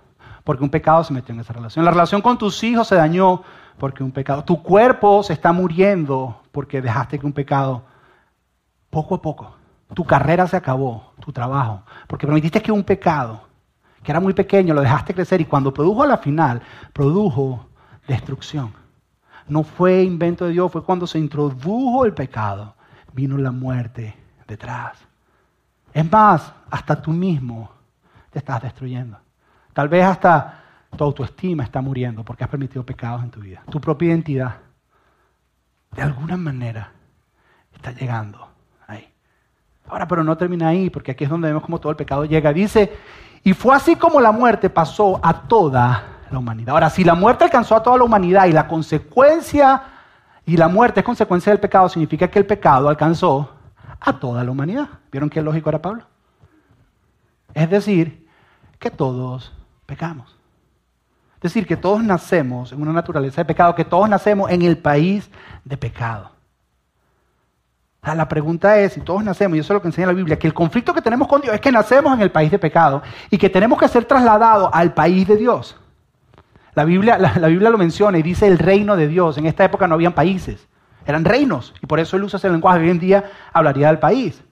[0.43, 1.83] porque un pecado se metió en esa relación.
[1.83, 3.41] La relación con tus hijos se dañó
[3.77, 4.43] porque un pecado.
[4.43, 7.83] Tu cuerpo se está muriendo porque dejaste que un pecado,
[8.89, 9.55] poco a poco,
[9.93, 13.41] tu carrera se acabó, tu trabajo, porque permitiste que un pecado,
[14.05, 16.61] que era muy pequeño, lo dejaste crecer y cuando produjo la final,
[16.93, 17.67] produjo
[18.07, 18.71] destrucción.
[19.47, 22.75] No fue invento de Dios, fue cuando se introdujo el pecado
[23.13, 24.15] vino la muerte
[24.47, 24.97] detrás.
[25.93, 27.71] Es más, hasta tú mismo
[28.29, 29.17] te estás destruyendo.
[29.73, 30.61] Tal vez hasta
[30.95, 33.63] tu autoestima está muriendo porque has permitido pecados en tu vida.
[33.71, 34.57] Tu propia identidad,
[35.95, 36.91] de alguna manera,
[37.73, 38.47] está llegando
[38.85, 39.09] ahí.
[39.87, 42.51] Ahora, pero no termina ahí, porque aquí es donde vemos cómo todo el pecado llega.
[42.51, 42.91] Dice,
[43.45, 46.73] y fue así como la muerte pasó a toda la humanidad.
[46.73, 49.83] Ahora, si la muerte alcanzó a toda la humanidad y la consecuencia
[50.47, 53.51] y la muerte es consecuencia del pecado, significa que el pecado alcanzó
[53.99, 54.89] a toda la humanidad.
[55.11, 56.05] ¿Vieron qué lógico era Pablo?
[57.53, 58.27] Es decir,
[58.79, 59.53] que todos
[59.85, 60.35] pecamos.
[61.35, 64.79] Es decir, que todos nacemos en una naturaleza de pecado, que todos nacemos en el
[64.79, 65.29] país
[65.63, 66.31] de pecado.
[68.13, 70.45] La pregunta es, si todos nacemos, y eso es lo que enseña la Biblia, que
[70.45, 73.37] el conflicto que tenemos con Dios es que nacemos en el país de pecado y
[73.37, 75.75] que tenemos que ser trasladados al país de Dios.
[76.75, 79.37] La Biblia, la, Biblia lo menciona y dice el reino de Dios.
[79.37, 80.67] En esta época no habían países,
[81.07, 81.73] eran reinos.
[81.81, 82.79] Y por eso él usa ese lenguaje.
[82.79, 84.43] Hoy en día hablaría del país.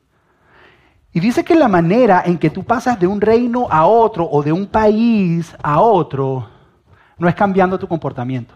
[1.11, 4.41] Y dice que la manera en que tú pasas de un reino a otro o
[4.41, 6.49] de un país a otro
[7.19, 8.55] no es cambiando tu comportamiento.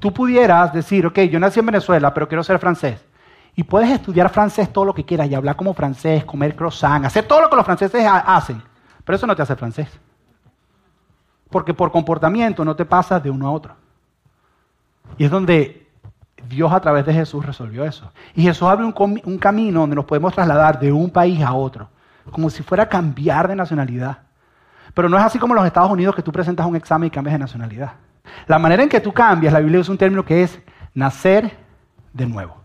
[0.00, 3.04] Tú pudieras decir, ok, yo nací en Venezuela, pero quiero ser francés.
[3.54, 7.26] Y puedes estudiar francés todo lo que quieras y hablar como francés, comer croissant, hacer
[7.26, 8.62] todo lo que los franceses hacen.
[9.04, 9.88] Pero eso no te hace francés.
[11.50, 13.74] Porque por comportamiento no te pasas de uno a otro.
[15.18, 15.86] Y es donde
[16.48, 18.10] Dios a través de Jesús resolvió eso.
[18.34, 21.88] Y Jesús abre un, camino donde nos podemos trasladar de un país a otro,
[22.30, 24.18] como si fuera cambiar de nacionalidad.
[24.94, 27.10] Pero no es así como en los Estados Unidos que tú presentas un examen y
[27.10, 27.92] cambias de nacionalidad.
[28.46, 30.60] La manera en que tú cambias, la Biblia usa un término que es
[30.94, 31.56] nacer
[32.12, 32.56] de nuevo.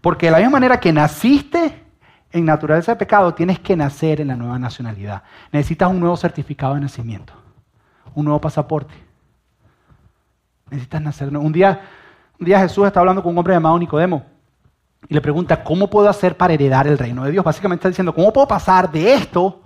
[0.00, 1.84] Porque de la misma manera que naciste
[2.30, 5.22] en naturaleza de pecado, tienes que nacer en la nueva nacionalidad.
[5.52, 7.34] Necesitas un nuevo certificado de nacimiento
[8.14, 8.94] un nuevo pasaporte.
[10.70, 11.36] Necesitas nacer.
[11.36, 11.80] Un día,
[12.38, 14.24] un día Jesús está hablando con un hombre llamado Nicodemo
[15.08, 17.44] y le pregunta, ¿cómo puedo hacer para heredar el reino de Dios?
[17.44, 19.60] Básicamente está diciendo, ¿cómo puedo pasar de esto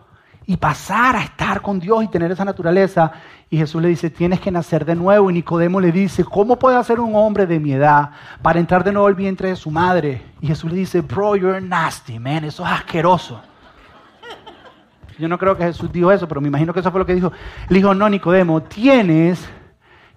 [0.47, 3.13] y pasar a estar con Dios y tener esa naturaleza?
[3.51, 5.31] Y Jesús le dice, tienes que nacer de nuevo.
[5.31, 8.11] Y Nicodemo le dice, ¿cómo puede hacer un hombre de mi edad
[8.43, 10.23] para entrar de nuevo al vientre de su madre?
[10.41, 13.41] Y Jesús le dice, bro, you're nasty, man, eso es asqueroso.
[15.19, 17.15] Yo no creo que Jesús dijo eso, pero me imagino que eso fue lo que
[17.15, 17.33] dijo.
[17.69, 19.49] Le dijo, no, Nicodemo, tienes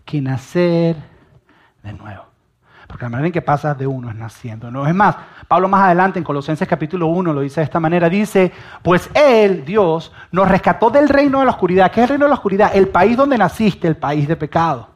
[0.03, 0.95] que nacer
[1.83, 2.28] de nuevo.
[2.89, 4.71] Porque la manera en que pasas de uno es naciendo.
[4.71, 5.15] No es más,
[5.47, 8.09] Pablo más adelante en Colosenses capítulo 1 lo dice de esta manera.
[8.09, 11.91] Dice, pues Él, Dios, nos rescató del reino de la oscuridad.
[11.91, 12.71] ¿Qué es el reino de la oscuridad?
[12.73, 14.89] El país donde naciste, el país de pecado.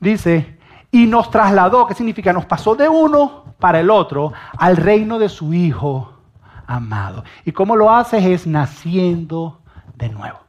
[0.00, 0.58] Dice,
[0.90, 2.32] y nos trasladó, ¿qué significa?
[2.32, 6.14] Nos pasó de uno para el otro al reino de su Hijo
[6.66, 7.22] amado.
[7.44, 8.24] ¿Y cómo lo haces?
[8.24, 9.60] Es naciendo
[9.94, 10.40] de nuevo.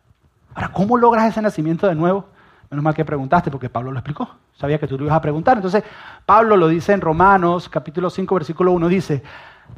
[0.56, 2.26] Ahora, ¿cómo logras ese nacimiento de nuevo?
[2.70, 4.30] Menos mal que preguntaste porque Pablo lo explicó.
[4.58, 5.58] Sabía que tú lo ibas a preguntar.
[5.58, 5.84] Entonces,
[6.26, 8.88] Pablo lo dice en Romanos capítulo 5, versículo 1.
[8.88, 9.24] Dice,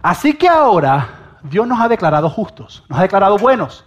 [0.01, 3.85] así que ahora Dios nos ha declarado justos, nos ha declarado buenos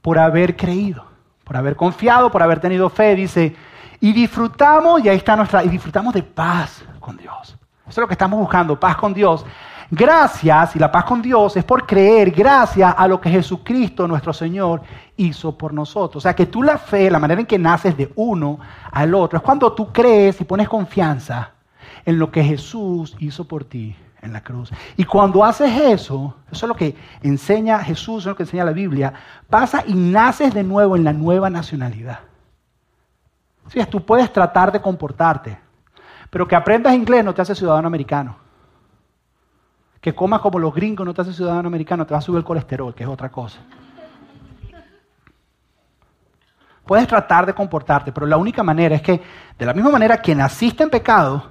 [0.00, 1.04] por haber creído,
[1.44, 3.14] por haber confiado, por haber tenido fe.
[3.14, 3.54] Dice,
[4.00, 7.56] y disfrutamos, y ahí está nuestra, y disfrutamos de paz con Dios.
[7.86, 9.44] Eso es lo que estamos buscando, paz con Dios
[9.92, 14.32] Gracias, y la paz con Dios es por creer gracias a lo que Jesucristo, nuestro
[14.32, 14.82] Señor,
[15.16, 16.16] hizo por nosotros.
[16.16, 18.60] O sea, que tú la fe, la manera en que naces de uno
[18.92, 21.50] al otro, es cuando tú crees y pones confianza
[22.04, 24.70] en lo que Jesús hizo por ti en la cruz.
[24.96, 28.64] Y cuando haces eso, eso es lo que enseña Jesús, eso es lo que enseña
[28.64, 29.12] la Biblia,
[29.48, 32.20] pasa y naces de nuevo en la nueva nacionalidad.
[33.66, 35.58] Sí, tú puedes tratar de comportarte,
[36.30, 38.36] pero que aprendas inglés no te hace ciudadano americano.
[40.00, 42.44] Que comas como los gringos no te hace ciudadano americano, te va a subir el
[42.44, 43.60] colesterol, que es otra cosa.
[46.84, 49.22] Puedes tratar de comportarte, pero la única manera es que,
[49.58, 51.50] de la misma manera que naciste en pecado,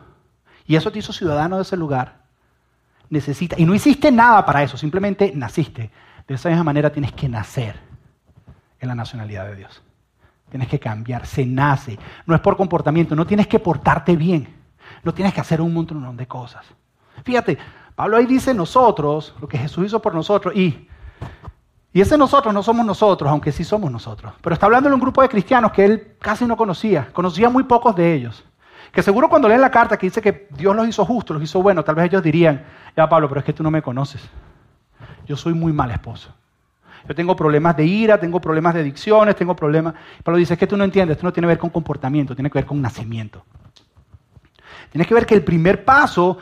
[0.65, 2.23] y eso te hizo ciudadano de ese lugar,
[3.09, 5.91] necesita, y no hiciste nada para eso, simplemente naciste.
[6.27, 7.79] De esa misma manera tienes que nacer
[8.79, 9.81] en la nacionalidad de Dios.
[10.49, 11.97] Tienes que cambiar, se nace.
[12.25, 14.55] No es por comportamiento, no tienes que portarte bien.
[15.03, 16.65] No tienes que hacer un montón de cosas.
[17.23, 17.57] Fíjate,
[17.99, 20.88] Pablo ahí dice nosotros, lo que Jesús hizo por nosotros, y,
[21.91, 24.31] y ese nosotros no somos nosotros, aunque sí somos nosotros.
[24.39, 27.63] Pero está hablando de un grupo de cristianos que él casi no conocía, conocía muy
[27.65, 28.45] pocos de ellos.
[28.93, 31.62] Que seguro cuando leen la carta que dice que Dios los hizo justos, los hizo
[31.62, 32.63] buenos, tal vez ellos dirían,
[32.95, 34.21] ya Pablo, pero es que tú no me conoces.
[35.27, 36.33] Yo soy muy mal esposo.
[37.05, 39.93] Yo tengo problemas de ira, tengo problemas de adicciones, tengo problemas.
[40.23, 42.49] Pablo dice, es que tú no entiendes, esto no tiene que ver con comportamiento, tiene
[42.49, 43.43] que ver con nacimiento.
[44.89, 46.38] Tienes que ver que el primer paso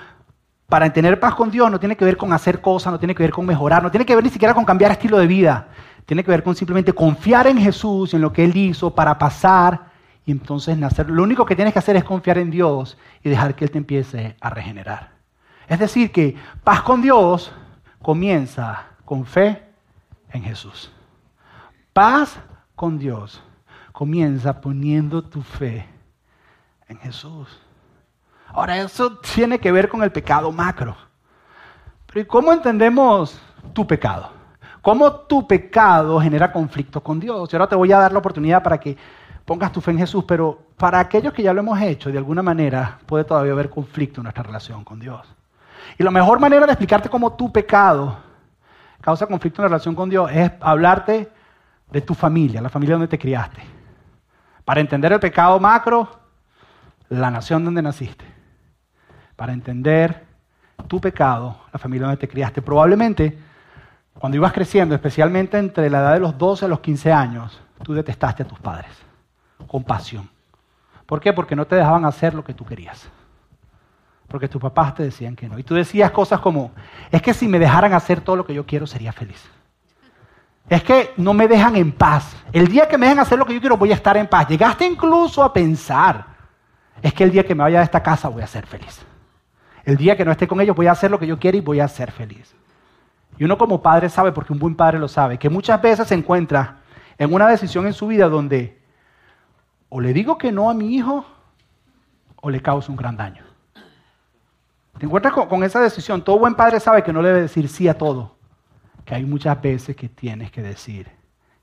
[0.68, 3.24] para tener paz con Dios no tiene que ver con hacer cosas, no tiene que
[3.24, 5.70] ver con mejorar, no tiene que ver ni siquiera con cambiar estilo de vida.
[6.06, 9.92] Tiene que ver con simplemente confiar en Jesús, en lo que Él hizo para pasar
[10.26, 11.10] y entonces nacer.
[11.10, 13.78] Lo único que tienes que hacer es confiar en Dios y dejar que Él te
[13.78, 15.12] empiece a regenerar.
[15.70, 17.52] Es decir, que paz con Dios
[18.02, 19.64] comienza con fe
[20.32, 20.92] en Jesús.
[21.94, 22.38] Paz
[22.76, 23.42] con Dios
[23.94, 25.88] comienza poniendo tu fe
[26.90, 27.67] en Jesús.
[28.50, 30.96] Ahora, eso tiene que ver con el pecado macro.
[32.08, 33.40] Pero ¿y cómo entendemos
[33.74, 34.32] tu pecado?
[34.82, 37.52] ¿Cómo tu pecado genera conflicto con Dios?
[37.52, 38.98] Y ahora te voy a dar la oportunidad para que
[39.44, 42.42] pongas tu fe en Jesús, pero para aquellos que ya lo hemos hecho, de alguna
[42.42, 45.28] manera puede todavía haber conflicto en nuestra relación con Dios.
[45.98, 48.18] Y la mejor manera de explicarte cómo tu pecado
[49.02, 51.32] causa conflicto en la relación con Dios es hablarte
[51.92, 53.62] de tu familia, la familia donde te criaste.
[54.66, 56.10] Para entender el pecado macro,
[57.10, 58.37] la nación donde naciste.
[59.38, 60.26] Para entender
[60.90, 62.62] tu pecado, la familia donde te criaste.
[62.62, 63.38] Probablemente,
[64.20, 67.94] cuando ibas creciendo, especialmente entre la edad de los 12 a los 15 años, tú
[67.94, 68.92] detestaste a tus padres
[69.68, 70.30] con pasión.
[71.06, 71.32] ¿Por qué?
[71.32, 73.08] Porque no te dejaban hacer lo que tú querías.
[74.28, 75.58] Porque tus papás te decían que no.
[75.58, 76.72] Y tú decías cosas como,
[77.12, 79.42] es que si me dejaran hacer todo lo que yo quiero sería feliz.
[80.70, 82.36] Es que no me dejan en paz.
[82.52, 84.50] El día que me dejan hacer lo que yo quiero voy a estar en paz.
[84.50, 86.26] Llegaste incluso a pensar,
[87.02, 89.07] es que el día que me vaya de esta casa voy a ser feliz.
[89.88, 91.62] El día que no esté con ellos voy a hacer lo que yo quiero y
[91.62, 92.54] voy a ser feliz.
[93.38, 96.14] Y uno como padre sabe, porque un buen padre lo sabe, que muchas veces se
[96.14, 96.80] encuentra
[97.18, 98.82] en una decisión en su vida donde
[99.88, 101.26] o le digo que no a mi hijo
[102.42, 103.46] o le causo un gran daño.
[104.98, 106.22] Te encuentras con, esa decisión.
[106.22, 108.36] Todo buen padre sabe que no le debe decir sí a todo.
[109.06, 111.10] Que hay muchas veces que tienes que decir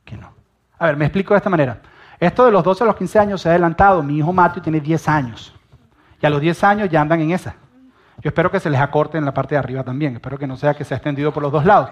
[0.03, 0.33] que no.
[0.79, 1.83] A ver, me explico de esta manera.
[2.19, 4.03] Esto de los 12 a los 15 años se ha adelantado.
[4.03, 5.55] Mi hijo Matthew tiene 10 años.
[6.23, 7.57] Y a los 10 años ya andan en esa.
[8.23, 10.15] Yo espero que se les acorte en la parte de arriba también.
[10.15, 11.91] Espero que no sea que se ha extendido por los dos lados.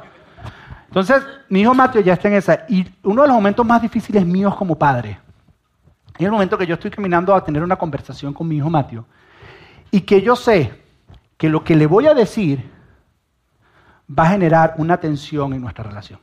[0.87, 2.65] Entonces, mi hijo Matthew ya está en esa.
[2.69, 5.19] Y uno de los momentos más difíciles míos como padre
[6.19, 9.07] en el momento que yo estoy caminando a tener una conversación con mi hijo Mateo
[9.91, 10.81] y que yo sé
[11.37, 12.71] que lo que le voy a decir
[14.09, 16.21] va a generar una tensión en nuestra relación.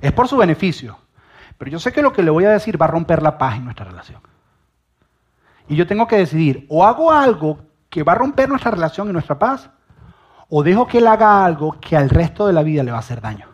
[0.00, 0.98] Es por su beneficio,
[1.58, 3.56] pero yo sé que lo que le voy a decir va a romper la paz
[3.56, 4.20] en nuestra relación.
[5.68, 7.58] Y yo tengo que decidir, o hago algo
[7.96, 9.70] que va a romper nuestra relación y nuestra paz,
[10.50, 13.00] o dejo que él haga algo que al resto de la vida le va a
[13.00, 13.46] hacer daño.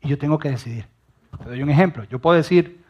[0.00, 0.88] Y yo tengo que decidir.
[1.38, 2.02] Te doy un ejemplo.
[2.10, 2.84] Yo puedo decir,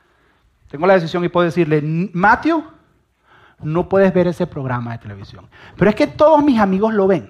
[0.70, 2.64] tengo la decisión y puedo decirle, Matthew,
[3.58, 5.50] no puedes ver ese programa de televisión.
[5.76, 7.28] Pero es que todos mis amigos lo ven.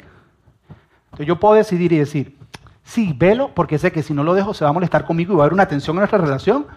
[1.06, 2.38] Entonces yo puedo decidir y decir,
[2.84, 5.36] sí, velo, porque sé que si no lo dejo se va a molestar conmigo y
[5.36, 6.68] va a haber una tensión en nuestra relación,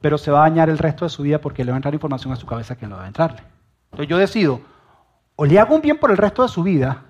[0.00, 1.92] pero se va a dañar el resto de su vida porque le va a entrar
[1.92, 3.42] información a su cabeza que no debe entrarle.
[3.90, 4.62] Entonces yo decido,
[5.36, 7.04] o le hago un bien por el resto de su vida,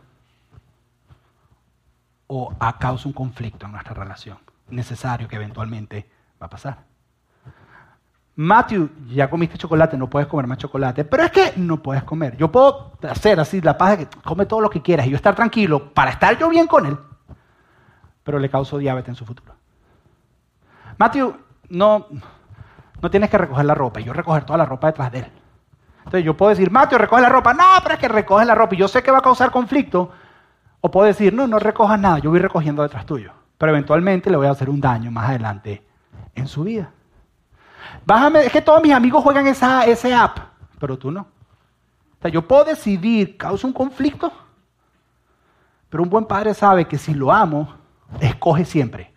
[2.27, 6.11] o a causa un conflicto en nuestra relación, necesario que eventualmente
[6.41, 6.79] va a pasar.
[8.39, 11.05] Matthew, ya comiste chocolate, no puedes comer más chocolate.
[11.05, 12.37] Pero es que no puedes comer.
[12.37, 15.17] Yo puedo hacer así la paz de que come todo lo que quieras y yo
[15.17, 16.99] estar tranquilo para estar yo bien con él.
[18.23, 19.55] Pero le causo diabetes en su futuro.
[20.99, 21.35] Matthew,
[21.71, 22.09] no,
[23.01, 24.01] no tienes que recoger la ropa.
[24.01, 25.33] Yo recoger toda la ropa detrás de él.
[26.07, 27.53] Entonces yo puedo decir, Matthew, recoge la ropa.
[27.53, 28.75] No, pero es que recoge la ropa.
[28.77, 30.13] Y yo sé que va a causar conflicto.
[30.81, 33.33] O puedo decir, no, no recojas nada, yo voy recogiendo detrás tuyo.
[33.59, 35.85] Pero eventualmente le voy a hacer un daño más adelante
[36.35, 36.91] en su vida.
[38.05, 40.39] Bájame, es que todos mis amigos juegan esa, ese app,
[40.79, 41.23] pero tú no.
[41.23, 44.33] O sea, yo puedo decidir, causa un conflicto,
[45.91, 47.75] pero un buen padre sabe que si lo amo,
[48.21, 49.13] escoge siempre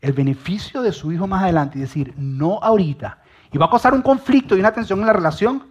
[0.00, 3.18] el beneficio de su hijo más adelante y decir, no ahorita.
[3.52, 5.62] Y va a causar un conflicto y una tensión en la relación,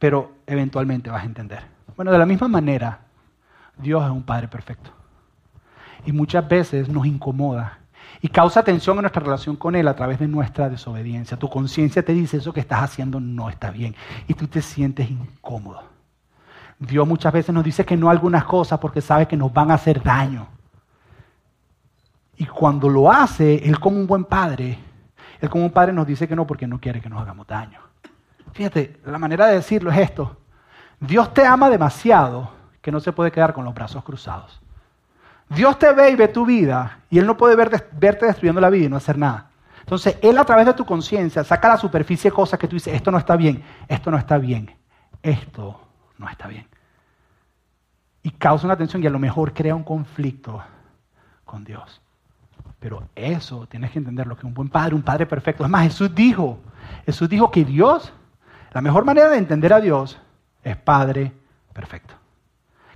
[0.00, 1.62] pero eventualmente vas a entender.
[1.94, 3.00] Bueno, de la misma manera,
[3.76, 4.90] Dios es un Padre perfecto.
[6.06, 7.78] Y muchas veces nos incomoda
[8.22, 11.36] y causa tensión en nuestra relación con Él a través de nuestra desobediencia.
[11.36, 13.94] Tu conciencia te dice eso que estás haciendo no está bien
[14.26, 15.82] y tú te sientes incómodo.
[16.78, 19.74] Dios muchas veces nos dice que no algunas cosas porque sabe que nos van a
[19.74, 20.48] hacer daño.
[22.38, 24.78] Y cuando lo hace, Él como un buen padre,
[25.42, 27.89] Él como un padre nos dice que no porque no quiere que nos hagamos daño.
[28.52, 30.36] Fíjate, la manera de decirlo es esto.
[30.98, 32.50] Dios te ama demasiado
[32.82, 34.60] que no se puede quedar con los brazos cruzados.
[35.48, 38.86] Dios te ve y ve tu vida y Él no puede verte destruyendo la vida
[38.86, 39.50] y no hacer nada.
[39.80, 42.94] Entonces, Él a través de tu conciencia saca a la superficie cosas que tú dices,
[42.94, 44.74] esto no está bien, esto no está bien,
[45.22, 45.80] esto
[46.18, 46.66] no está bien.
[48.22, 50.62] Y causa una tensión y a lo mejor crea un conflicto
[51.44, 52.00] con Dios.
[52.78, 55.64] Pero eso tienes que entender lo que un buen padre, un padre perfecto.
[55.64, 56.60] Es más, Jesús dijo,
[57.04, 58.12] Jesús dijo que Dios,
[58.72, 60.18] la mejor manera de entender a Dios
[60.62, 61.32] es Padre
[61.72, 62.14] perfecto.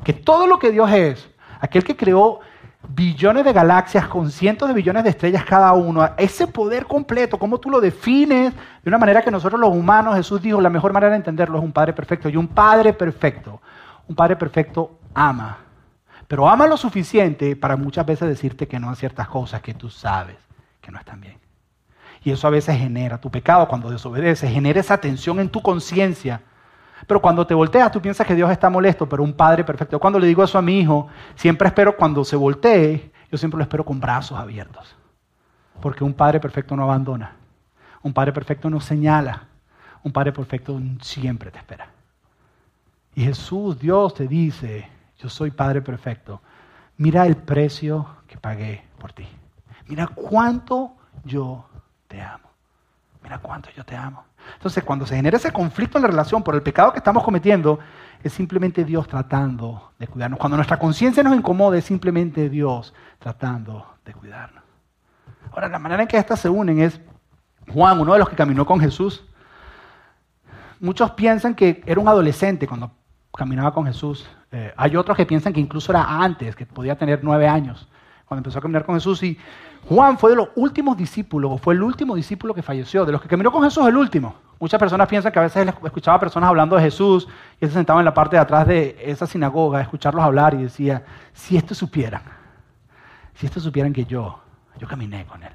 [0.02, 1.28] Que todo lo que Dios es,
[1.60, 2.40] aquel que creó
[2.88, 7.58] billones de galaxias con cientos de billones de estrellas cada uno, ese poder completo, ¿cómo
[7.58, 11.12] tú lo defines de una manera que nosotros los humanos, Jesús dijo, la mejor manera
[11.12, 12.28] de entenderlo es un Padre perfecto.
[12.28, 13.60] Y un Padre perfecto,
[14.06, 15.58] un Padre perfecto ama,
[16.28, 19.90] pero ama lo suficiente para muchas veces decirte que no a ciertas cosas que tú
[19.90, 20.36] sabes
[20.80, 21.43] que no están bien.
[22.24, 26.40] Y eso a veces genera tu pecado cuando desobedeces, genera esa tensión en tu conciencia
[27.06, 29.98] pero cuando te volteas, tú piensas que Dios está molesto, pero un padre perfecto.
[29.98, 33.64] Cuando le digo eso a mi hijo, siempre espero cuando se voltee, yo siempre lo
[33.64, 34.96] espero con brazos abiertos.
[35.80, 37.32] Porque un padre perfecto no abandona.
[38.02, 39.48] Un padre perfecto no señala.
[40.02, 41.88] Un padre perfecto siempre te espera.
[43.14, 46.40] Y Jesús, Dios te dice, yo soy padre perfecto.
[46.96, 49.26] Mira el precio que pagué por ti.
[49.88, 51.66] Mira cuánto yo
[52.14, 52.48] te amo.
[53.22, 54.24] Mira cuánto yo te amo.
[54.52, 57.80] Entonces, cuando se genera ese conflicto en la relación por el pecado que estamos cometiendo,
[58.22, 60.38] es simplemente Dios tratando de cuidarnos.
[60.38, 64.62] Cuando nuestra conciencia nos incomoda, es simplemente Dios tratando de cuidarnos.
[65.50, 67.00] Ahora, la manera en que estas se unen es
[67.72, 69.24] Juan, uno de los que caminó con Jesús.
[70.78, 72.92] Muchos piensan que era un adolescente cuando
[73.36, 74.28] caminaba con Jesús.
[74.52, 77.88] Eh, hay otros que piensan que incluso era antes, que podía tener nueve años
[78.26, 79.22] cuando empezó a caminar con Jesús.
[79.22, 79.38] Y
[79.88, 83.04] Juan fue de los últimos discípulos, o fue el último discípulo que falleció.
[83.04, 84.34] De los que caminó con Jesús, el último.
[84.60, 87.28] Muchas personas piensan que a veces escuchaba personas hablando de Jesús
[87.60, 90.62] y él se sentaba en la parte de atrás de esa sinagoga escucharlos hablar y
[90.62, 92.22] decía, si esto supieran,
[93.34, 94.40] si esto supieran que yo,
[94.78, 95.52] yo caminé con él.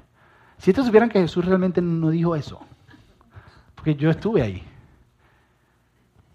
[0.58, 2.60] Si esto supieran que Jesús realmente no dijo eso,
[3.74, 4.62] porque yo estuve ahí.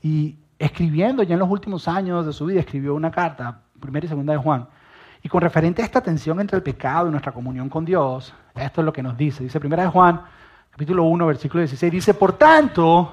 [0.02, 4.10] Y escribiendo ya en los últimos años de su vida, escribió una carta, primera y
[4.10, 4.68] segunda de Juan,
[5.26, 8.82] y con referente a esta tensión entre el pecado y nuestra comunión con Dios, esto
[8.82, 9.42] es lo que nos dice.
[9.42, 10.22] Dice primera de Juan,
[10.70, 13.12] capítulo 1, versículo 16, dice, por tanto,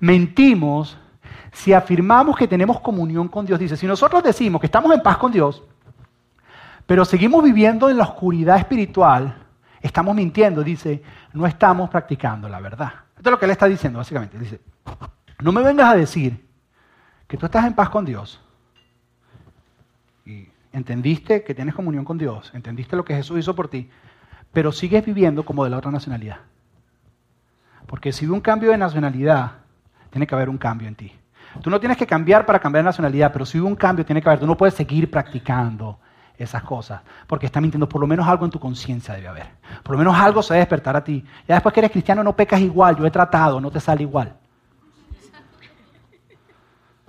[0.00, 0.96] mentimos
[1.52, 3.58] si afirmamos que tenemos comunión con Dios.
[3.58, 5.62] Dice, si nosotros decimos que estamos en paz con Dios,
[6.86, 9.36] pero seguimos viviendo en la oscuridad espiritual,
[9.82, 11.02] estamos mintiendo, dice,
[11.34, 12.94] no estamos practicando la verdad.
[13.14, 14.38] Esto es lo que él está diciendo, básicamente.
[14.38, 14.62] Dice,
[15.42, 16.48] no me vengas a decir
[17.26, 18.40] que tú estás en paz con Dios
[20.76, 23.88] entendiste que tienes comunión con Dios, entendiste lo que Jesús hizo por ti,
[24.52, 26.36] pero sigues viviendo como de la otra nacionalidad.
[27.86, 29.52] Porque si hubo un cambio de nacionalidad,
[30.10, 31.12] tiene que haber un cambio en ti.
[31.62, 34.20] Tú no tienes que cambiar para cambiar de nacionalidad, pero si hubo un cambio, tiene
[34.20, 34.40] que haber.
[34.40, 35.98] Tú no puedes seguir practicando
[36.36, 37.88] esas cosas, porque está mintiendo.
[37.88, 39.46] Por lo menos algo en tu conciencia debe haber.
[39.82, 41.24] Por lo menos algo se debe despertar a ti.
[41.48, 44.36] Ya después que eres cristiano no pecas igual, yo he tratado, no te sale igual.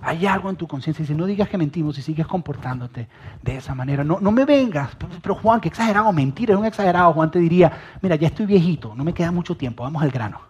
[0.00, 1.02] Hay algo en tu conciencia.
[1.02, 3.08] Dice, no digas que mentimos y sigues comportándote
[3.42, 4.04] de esa manera.
[4.04, 4.96] No, no me vengas.
[5.22, 6.12] Pero Juan, qué exagerado.
[6.12, 7.12] Mentira, es un exagerado.
[7.12, 10.40] Juan te diría, mira, ya estoy viejito, no me queda mucho tiempo, vamos al grano.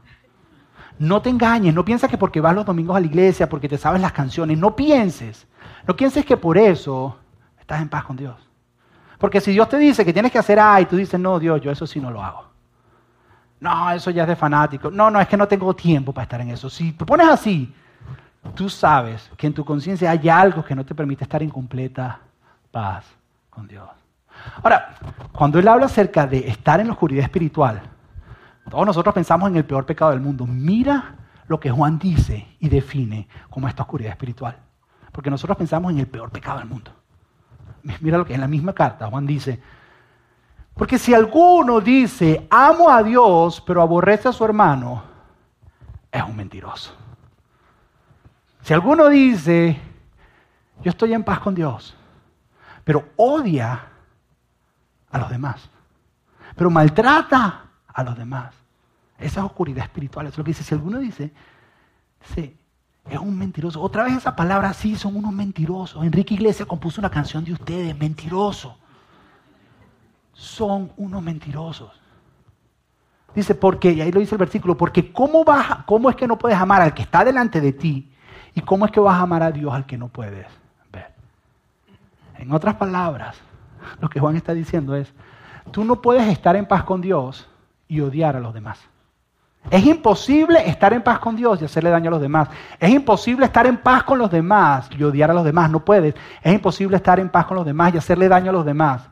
[0.99, 3.79] No te engañes, no pienses que porque vas los domingos a la iglesia, porque te
[3.79, 5.47] sabes las canciones, no pienses.
[5.87, 7.17] No pienses que por eso
[7.59, 8.37] estás en paz con Dios.
[9.19, 11.61] Porque si Dios te dice que tienes que hacer A y tú dices, no, Dios,
[11.61, 12.49] yo eso sí no lo hago.
[13.61, 14.91] No, eso ya es de fanático.
[14.91, 16.69] No, no, es que no tengo tiempo para estar en eso.
[16.69, 17.73] Si te pones así,
[18.55, 22.21] tú sabes que en tu conciencia hay algo que no te permite estar en completa
[22.71, 23.05] paz
[23.51, 23.89] con Dios.
[24.63, 24.95] Ahora,
[25.33, 27.81] cuando él habla acerca de estar en la oscuridad espiritual,
[28.71, 30.47] todos nosotros pensamos en el peor pecado del mundo.
[30.47, 31.15] Mira
[31.47, 34.57] lo que Juan dice y define como esta oscuridad espiritual.
[35.11, 36.93] Porque nosotros pensamos en el peor pecado del mundo.
[38.01, 39.61] mira lo que en la misma carta Juan dice,
[40.75, 45.03] porque si alguno dice, amo a Dios, pero aborrece a su hermano,
[46.13, 46.95] es un mentiroso.
[48.69, 49.81] Si alguno dice,
[50.83, 51.97] yo estoy en paz con Dios,
[52.85, 53.83] pero odia
[55.11, 55.71] a los demás,
[56.55, 58.55] pero maltrata a los demás,
[59.19, 60.27] esa es oscuridad espiritual.
[60.27, 60.65] Eso es lo que dice.
[60.65, 61.33] Si alguno dice,
[62.35, 62.59] sí,
[63.09, 63.81] es un mentiroso.
[63.81, 66.05] Otra vez esa palabra, sí, son unos mentirosos.
[66.05, 68.77] Enrique Iglesias compuso una canción de ustedes, mentiroso.
[70.35, 71.99] Son unos mentirosos.
[73.35, 76.37] Dice, porque, y ahí lo dice el versículo, porque ¿cómo, vas, ¿cómo es que no
[76.37, 78.08] puedes amar al que está delante de ti?
[78.59, 80.45] ¿Y cómo es que vas a amar a Dios al que no puedes
[80.91, 81.13] ver?
[82.39, 83.41] En otras palabras,
[84.01, 85.15] lo que Juan está diciendo es,
[85.71, 87.49] tú no puedes estar en paz con Dios
[87.87, 88.81] y odiar a los demás.
[89.71, 92.49] Es imposible estar en paz con Dios y hacerle daño a los demás.
[92.81, 95.71] Es imposible estar en paz con los demás y odiar a los demás.
[95.71, 96.17] No puedes.
[96.43, 99.09] Es imposible estar en paz con los demás y hacerle daño a los demás.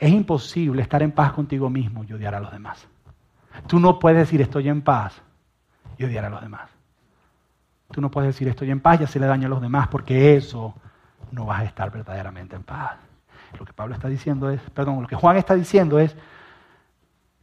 [0.00, 2.88] Es imposible estar en paz contigo mismo y odiar a los demás.
[3.68, 5.22] Tú no puedes decir estoy en paz
[5.96, 6.79] y odiar a los demás.
[7.92, 10.74] Tú no puedes decir estoy en paz y hacerle daño a los demás porque eso
[11.32, 12.92] no vas a estar verdaderamente en paz.
[13.58, 16.16] Lo que Pablo está diciendo es, perdón, lo que Juan está diciendo es,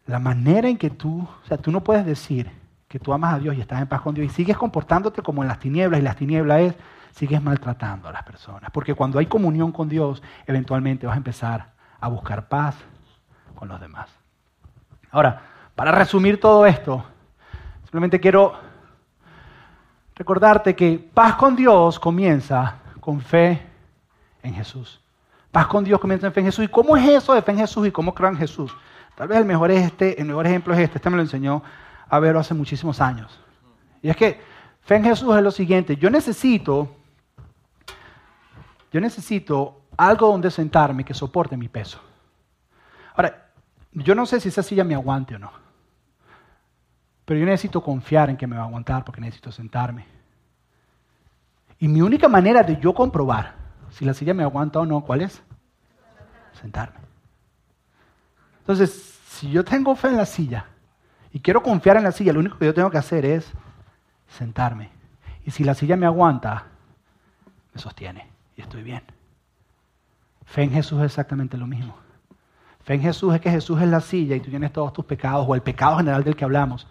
[0.05, 2.49] la manera en que tú, o sea, tú no puedes decir
[2.87, 5.41] que tú amas a Dios y estás en paz con Dios y sigues comportándote como
[5.41, 6.75] en las tinieblas y las tinieblas es,
[7.11, 8.71] sigues maltratando a las personas.
[8.71, 12.75] Porque cuando hay comunión con Dios, eventualmente vas a empezar a buscar paz
[13.55, 14.09] con los demás.
[15.11, 15.41] Ahora,
[15.75, 17.03] para resumir todo esto,
[17.83, 18.53] simplemente quiero
[20.18, 23.61] recordarte que paz con Dios comienza con fe
[24.41, 24.99] en Jesús.
[25.51, 26.65] Paz con Dios comienza en fe en Jesús.
[26.65, 28.76] ¿Y cómo es eso de fe en Jesús y cómo creo en Jesús?
[29.15, 31.63] Tal vez el mejor, es este, el mejor ejemplo es este, este me lo enseñó
[32.09, 33.39] a verlo hace muchísimos años.
[34.01, 34.39] Y es que
[34.82, 36.95] fe en Jesús es lo siguiente, yo necesito,
[38.91, 41.99] yo necesito algo donde sentarme que soporte mi peso.
[43.15, 43.49] Ahora,
[43.91, 45.51] yo no sé si esa silla me aguante o no,
[47.28, 50.05] pero yo necesito confiar en que me va a aguantar porque necesito sentarme.
[51.78, 53.53] Y mi única manera de yo comprobar
[53.89, 55.43] si la silla me aguanta o no, ¿cuál es?
[56.53, 56.99] Sentarme.
[58.59, 60.67] Entonces, si yo tengo fe en la silla
[61.34, 63.51] y quiero confiar en la silla, lo único que yo tengo que hacer es
[64.30, 64.89] sentarme.
[65.45, 66.67] Y si la silla me aguanta,
[67.73, 68.25] me sostiene
[68.55, 69.03] y estoy bien.
[70.45, 71.93] Fe en Jesús es exactamente lo mismo.
[72.86, 75.45] Fe en Jesús es que Jesús es la silla y tú tienes todos tus pecados
[75.45, 76.88] o el pecado general del que hablamos.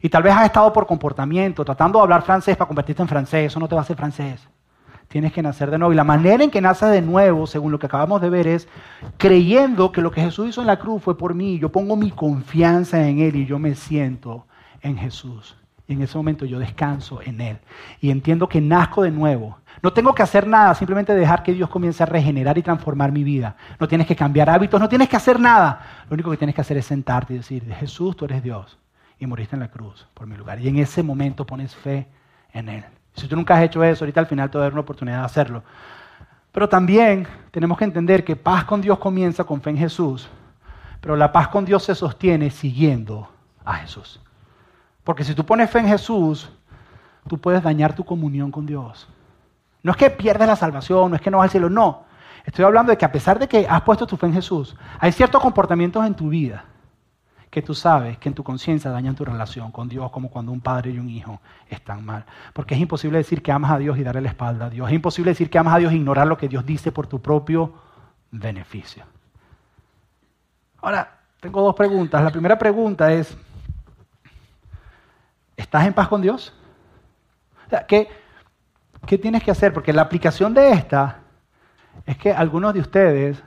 [0.00, 3.46] Y tal vez has estado por comportamiento, tratando de hablar francés para convertirte en francés,
[3.46, 4.48] eso no te va a hacer francés
[5.08, 5.92] tienes que nacer de nuevo.
[5.92, 8.68] Y la manera en que naces de nuevo, según lo que acabamos de ver, es
[9.16, 11.58] creyendo que lo que Jesús hizo en la cruz fue por mí.
[11.58, 14.46] Yo pongo mi confianza en Él y yo me siento
[14.82, 15.56] en Jesús.
[15.86, 17.58] Y en ese momento yo descanso en Él.
[18.00, 19.58] Y entiendo que nazco de nuevo.
[19.82, 23.24] No tengo que hacer nada, simplemente dejar que Dios comience a regenerar y transformar mi
[23.24, 23.56] vida.
[23.80, 25.80] No tienes que cambiar hábitos, no tienes que hacer nada.
[26.10, 28.78] Lo único que tienes que hacer es sentarte y decir, Jesús, tú eres Dios.
[29.18, 30.60] Y moriste en la cruz por mi lugar.
[30.60, 32.06] Y en ese momento pones fe
[32.52, 32.84] en Él.
[33.14, 35.18] Si tú nunca has hecho eso, ahorita al final te va a dar una oportunidad
[35.18, 35.62] de hacerlo.
[36.52, 40.28] Pero también tenemos que entender que paz con Dios comienza con fe en Jesús,
[41.00, 43.28] pero la paz con Dios se sostiene siguiendo
[43.64, 44.20] a Jesús.
[45.04, 46.50] Porque si tú pones fe en Jesús,
[47.28, 49.08] tú puedes dañar tu comunión con Dios.
[49.82, 52.04] No es que pierdas la salvación, no es que no vas al cielo, no.
[52.44, 55.12] Estoy hablando de que a pesar de que has puesto tu fe en Jesús, hay
[55.12, 56.64] ciertos comportamientos en tu vida
[57.50, 60.60] que tú sabes que en tu conciencia dañan tu relación con Dios, como cuando un
[60.60, 62.24] padre y un hijo están mal.
[62.52, 64.88] Porque es imposible decir que amas a Dios y darle la espalda a Dios.
[64.88, 67.20] Es imposible decir que amas a Dios e ignorar lo que Dios dice por tu
[67.20, 67.72] propio
[68.30, 69.04] beneficio.
[70.80, 72.22] Ahora, tengo dos preguntas.
[72.22, 73.36] La primera pregunta es,
[75.56, 76.52] ¿estás en paz con Dios?
[77.86, 78.08] ¿qué,
[79.06, 79.72] ¿Qué tienes que hacer?
[79.72, 81.20] Porque la aplicación de esta
[82.04, 83.42] es que algunos de ustedes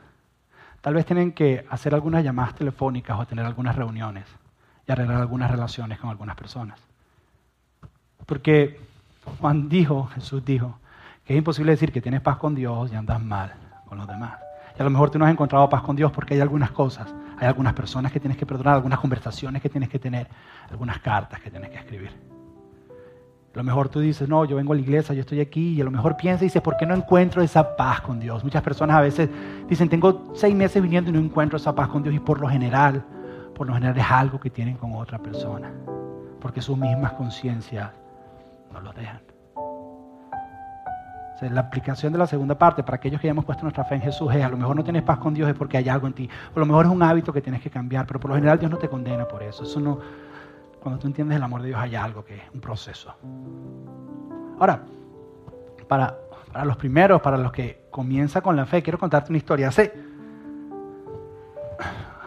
[0.82, 4.26] Tal vez tienen que hacer algunas llamadas telefónicas o tener algunas reuniones
[4.88, 6.80] y arreglar algunas relaciones con algunas personas.
[8.26, 8.80] Porque
[9.40, 10.80] Juan dijo, Jesús dijo,
[11.26, 13.54] que es imposible decir que tienes paz con Dios y andas mal
[13.86, 14.40] con los demás.
[14.78, 17.14] Y a lo mejor tú no has encontrado paz con Dios porque hay algunas cosas,
[17.38, 20.28] hay algunas personas que tienes que perdonar, algunas conversaciones que tienes que tener,
[20.72, 22.31] algunas cartas que tienes que escribir.
[23.54, 25.82] A lo mejor tú dices, no, yo vengo a la iglesia, yo estoy aquí, y
[25.82, 28.46] a lo mejor piensas y dices, ¿por qué no encuentro esa paz con Dios?
[28.46, 29.30] Muchas personas a veces
[29.68, 32.48] dicen, tengo seis meses viniendo y no encuentro esa paz con Dios, y por lo
[32.48, 33.04] general,
[33.54, 35.70] por lo general es algo que tienen con otra persona,
[36.40, 37.92] porque sus mismas conciencias
[38.72, 39.20] no lo dejan.
[41.42, 44.02] la aplicación de la segunda parte, para aquellos que ya hemos puesto nuestra fe en
[44.02, 46.14] Jesús, es a lo mejor no tienes paz con Dios es porque hay algo en
[46.14, 48.60] ti, a lo mejor es un hábito que tienes que cambiar, pero por lo general
[48.60, 49.64] Dios no te condena por eso.
[49.64, 50.00] Eso no,
[50.82, 53.14] cuando tú entiendes el amor de Dios hay algo que es un proceso.
[54.60, 54.84] Ahora,
[55.88, 56.18] para,
[56.52, 59.68] para los primeros, para los que comienza con la fe, quiero contarte una historia.
[59.68, 59.94] Hace,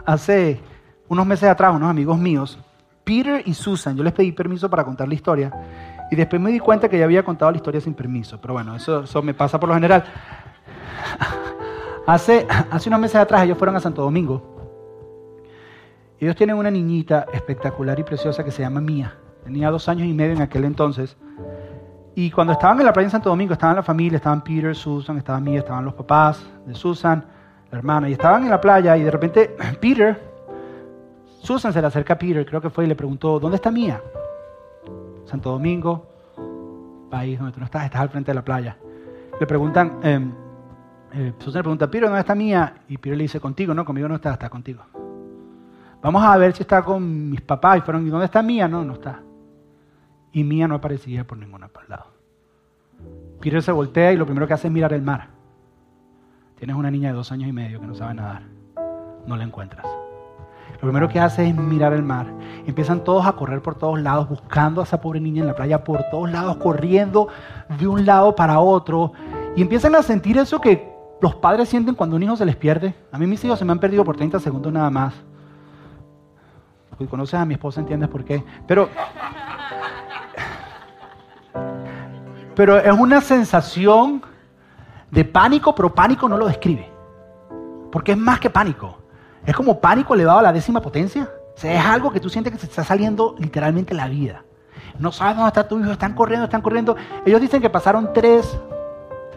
[0.06, 0.60] hace
[1.08, 2.58] unos meses atrás, unos amigos míos,
[3.02, 5.52] Peter y Susan, yo les pedí permiso para contar la historia
[6.10, 8.76] y después me di cuenta que ya había contado la historia sin permiso, pero bueno,
[8.76, 10.04] eso, eso me pasa por lo general.
[12.06, 14.53] Hace, hace unos meses atrás ellos fueron a Santo Domingo.
[16.20, 19.14] Ellos tienen una niñita espectacular y preciosa que se llama Mía.
[19.44, 21.16] Tenía dos años y medio en aquel entonces.
[22.14, 25.18] Y cuando estaban en la playa en Santo Domingo, estaban la familia, estaban Peter, Susan,
[25.18, 27.24] estaba Mía, estaban los papás de Susan,
[27.70, 30.20] la hermana, y estaban en la playa y de repente Peter,
[31.40, 34.00] Susan se le acerca a Peter, creo que fue, y le preguntó, ¿dónde está Mía?
[35.24, 36.06] Santo Domingo,
[37.10, 38.76] país donde tú no estás, estás al frente de la playa.
[39.40, 40.20] Le preguntan, eh,
[41.14, 42.74] eh, Susan le pregunta, Peter, ¿dónde está Mía?
[42.88, 44.84] Y Peter le dice, contigo, no, conmigo no está, está contigo.
[46.04, 47.78] Vamos a ver si está con mis papás.
[47.78, 48.68] Y fueron, ¿y dónde está Mía?
[48.68, 49.22] No, no está.
[50.32, 52.08] Y Mía no aparecía por ninguna lado.
[53.40, 55.28] Peter se voltea y lo primero que hace es mirar el mar.
[56.58, 58.42] Tienes una niña de dos años y medio que no sabe nadar.
[59.26, 59.86] No la encuentras.
[60.74, 62.26] Lo primero que hace es mirar el mar.
[62.66, 65.84] Empiezan todos a correr por todos lados, buscando a esa pobre niña en la playa,
[65.84, 67.28] por todos lados, corriendo
[67.78, 69.12] de un lado para otro.
[69.56, 70.92] Y empiezan a sentir eso que
[71.22, 72.94] los padres sienten cuando un hijo se les pierde.
[73.10, 75.14] A mí mis hijos se me han perdido por 30 segundos nada más.
[77.08, 78.42] Conoces a mi esposa, entiendes por qué.
[78.66, 78.88] Pero,
[82.54, 84.22] pero es una sensación
[85.10, 86.90] de pánico, pero pánico no lo describe.
[87.90, 88.98] Porque es más que pánico.
[89.46, 91.30] Es como pánico elevado a la décima potencia.
[91.56, 94.44] O sea, es algo que tú sientes que se está saliendo literalmente la vida.
[94.98, 96.96] No sabes dónde está tu hijo, están corriendo, están corriendo.
[97.24, 98.58] Ellos dicen que pasaron tres,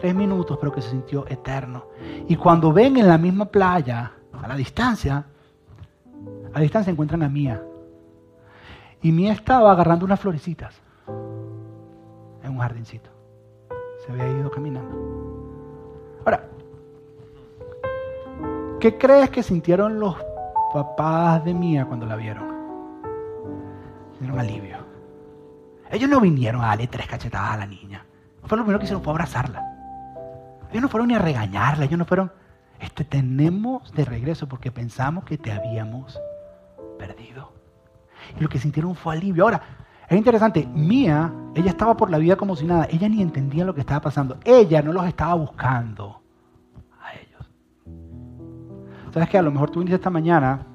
[0.00, 1.86] tres minutos, pero que se sintió eterno.
[2.28, 5.24] Y cuando ven en la misma playa, a la distancia,
[6.52, 7.62] a distancia encuentran a Mía.
[9.02, 10.74] Y Mía estaba agarrando unas florecitas
[12.42, 13.10] en un jardincito.
[14.04, 14.96] Se había ido caminando.
[16.24, 16.48] Ahora,
[18.80, 20.16] ¿qué crees que sintieron los
[20.72, 22.48] papás de Mía cuando la vieron?
[24.12, 24.78] Sintieron alivio.
[25.90, 28.04] Ellos no vinieron a darle tres cachetadas a la niña.
[28.44, 29.62] Fue lo primero que hicieron fue abrazarla.
[30.70, 32.30] Ellos no fueron ni a regañarla, ellos no fueron,
[32.80, 36.20] este, tenemos de regreso porque pensamos que te habíamos
[36.98, 37.52] perdido.
[38.36, 39.44] Y lo que sintieron fue alivio.
[39.44, 39.62] Ahora,
[40.08, 43.74] es interesante, Mía, ella estaba por la vida como si nada, ella ni entendía lo
[43.74, 46.22] que estaba pasando, ella no los estaba buscando
[47.02, 47.50] a ellos.
[49.12, 50.66] Sabes que a lo mejor tú viniste esta mañana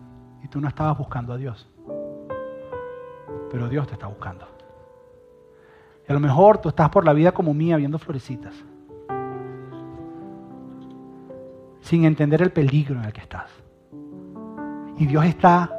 [0.43, 1.67] y tú no estabas buscando a Dios,
[3.49, 4.47] pero Dios te está buscando.
[6.07, 8.53] Y a lo mejor tú estás por la vida como Mía viendo florecitas,
[11.81, 13.49] sin entender el peligro en el que estás.
[14.99, 15.71] Y Dios está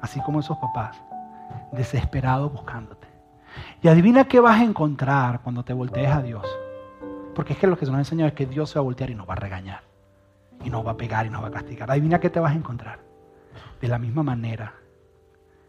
[0.00, 1.00] así como esos papás,
[1.72, 3.08] desesperados buscándote.
[3.82, 6.46] Y adivina qué vas a encontrar cuando te voltees a Dios.
[7.34, 8.84] Porque es que lo que se nos ha enseñado es que Dios se va a
[8.84, 9.82] voltear y nos va a regañar.
[10.64, 11.90] Y nos va a pegar y nos va a castigar.
[11.90, 13.00] Adivina qué te vas a encontrar.
[13.80, 14.74] De la misma manera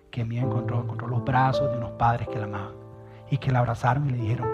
[0.09, 2.73] que Mía encontró, encontró los brazos de unos padres que la amaban.
[3.29, 4.49] Y que la abrazaron y le dijeron,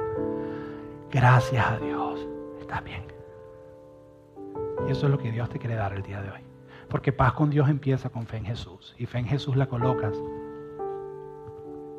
[1.10, 2.28] gracias a Dios,
[2.60, 3.04] estás bien.
[4.88, 6.47] Y eso es lo que Dios te quiere dar el día de hoy.
[6.90, 8.96] Porque paz con Dios empieza con fe en Jesús.
[8.98, 10.18] Y fe en Jesús la colocas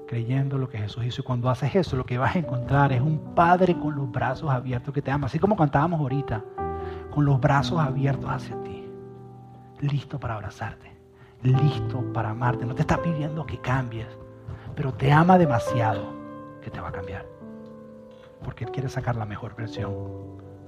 [0.08, 1.20] creyendo lo que Jesús hizo.
[1.20, 4.50] Y cuando haces eso, lo que vas a encontrar es un Padre con los brazos
[4.50, 5.26] abiertos que te ama.
[5.26, 6.42] Así como cantábamos ahorita,
[7.12, 8.90] con los brazos abiertos hacia ti.
[9.80, 10.90] Listo para abrazarte.
[11.42, 12.66] Listo para amarte.
[12.66, 14.08] No te está pidiendo que cambies,
[14.74, 16.12] pero te ama demasiado
[16.60, 17.26] que te va a cambiar.
[18.42, 19.92] Porque Él quiere sacar la mejor versión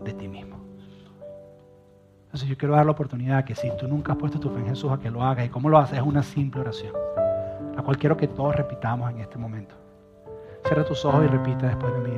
[0.05, 0.60] de ti mismo.
[2.31, 4.69] Entonces yo quiero dar la oportunidad que si tú nunca has puesto tu fe en
[4.69, 5.47] Jesús, a que lo hagas.
[5.47, 5.99] ¿Y cómo lo haces?
[5.99, 6.93] Es una simple oración,
[7.75, 9.75] la cual quiero que todos repitamos en este momento.
[10.65, 12.17] Cierra tus ojos y repite después de mí.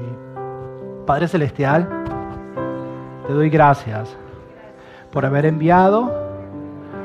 [1.06, 1.88] Padre Celestial,
[3.26, 4.14] te doy gracias
[5.10, 6.12] por haber enviado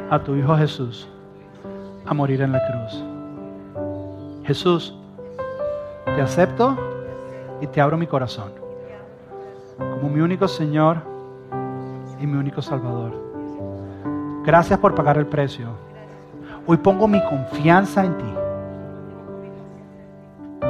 [0.10, 1.08] a tu Hijo Jesús
[2.06, 3.06] a morir en la cruz.
[4.44, 4.94] Jesús,
[6.04, 6.78] te acepto
[7.62, 8.52] y te abro mi corazón
[9.78, 11.17] como mi único Señor
[12.20, 13.14] y mi único Salvador.
[14.46, 15.70] Gracias por pagar el precio.
[16.66, 18.34] Hoy pongo mi confianza en ti.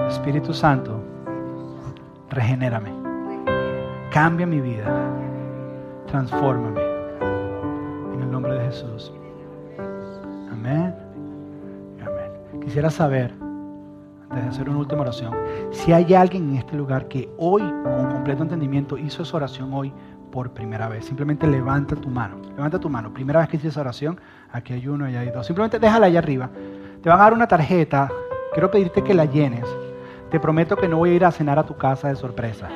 [0.08, 1.00] Espíritu Santo,
[2.30, 2.92] regenérame.
[4.12, 5.12] Cambia mi vida.
[6.08, 6.82] Transfórmame.
[8.14, 9.14] En el nombre de Jesús.
[10.52, 10.96] Amén.
[12.02, 12.62] Amén.
[12.62, 13.34] Quisiera saber,
[14.30, 15.34] antes de hacer una última oración,
[15.72, 19.94] si hay alguien en este lugar que hoy, con completo entendimiento, hizo esa oración hoy
[20.32, 21.06] por primera vez.
[21.06, 22.38] Simplemente levanta tu mano.
[22.56, 23.14] Levanta tu mano.
[23.14, 24.20] Primera vez que hiciste esa oración,
[24.52, 25.46] aquí hay uno y hay dos.
[25.46, 26.50] Simplemente déjala allá arriba.
[27.02, 28.10] Te van a dar una tarjeta.
[28.54, 29.66] Quiero pedirte que la llenes.
[30.30, 32.70] Te prometo que no voy a ir a cenar a tu casa de sorpresa.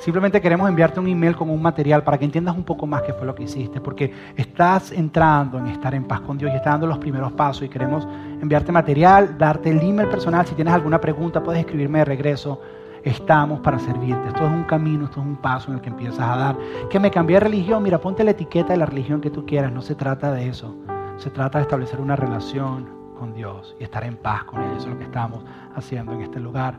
[0.00, 3.12] Simplemente queremos enviarte un email con un material para que entiendas un poco más qué
[3.12, 6.72] fue lo que hiciste, porque estás entrando en estar en paz con Dios y estás
[6.72, 8.08] dando los primeros pasos y queremos
[8.40, 10.46] enviarte material, darte el email personal.
[10.46, 12.62] Si tienes alguna pregunta, puedes escribirme de regreso.
[13.04, 14.28] Estamos para servirte.
[14.28, 16.56] Esto es un camino, esto es un paso en el que empiezas a dar.
[16.90, 19.72] Que me cambié de religión, mira, ponte la etiqueta de la religión que tú quieras.
[19.72, 20.74] No se trata de eso.
[21.16, 22.88] Se trata de establecer una relación
[23.18, 24.70] con Dios y estar en paz con Él.
[24.76, 25.44] Eso es lo que estamos
[25.74, 26.78] haciendo en este lugar.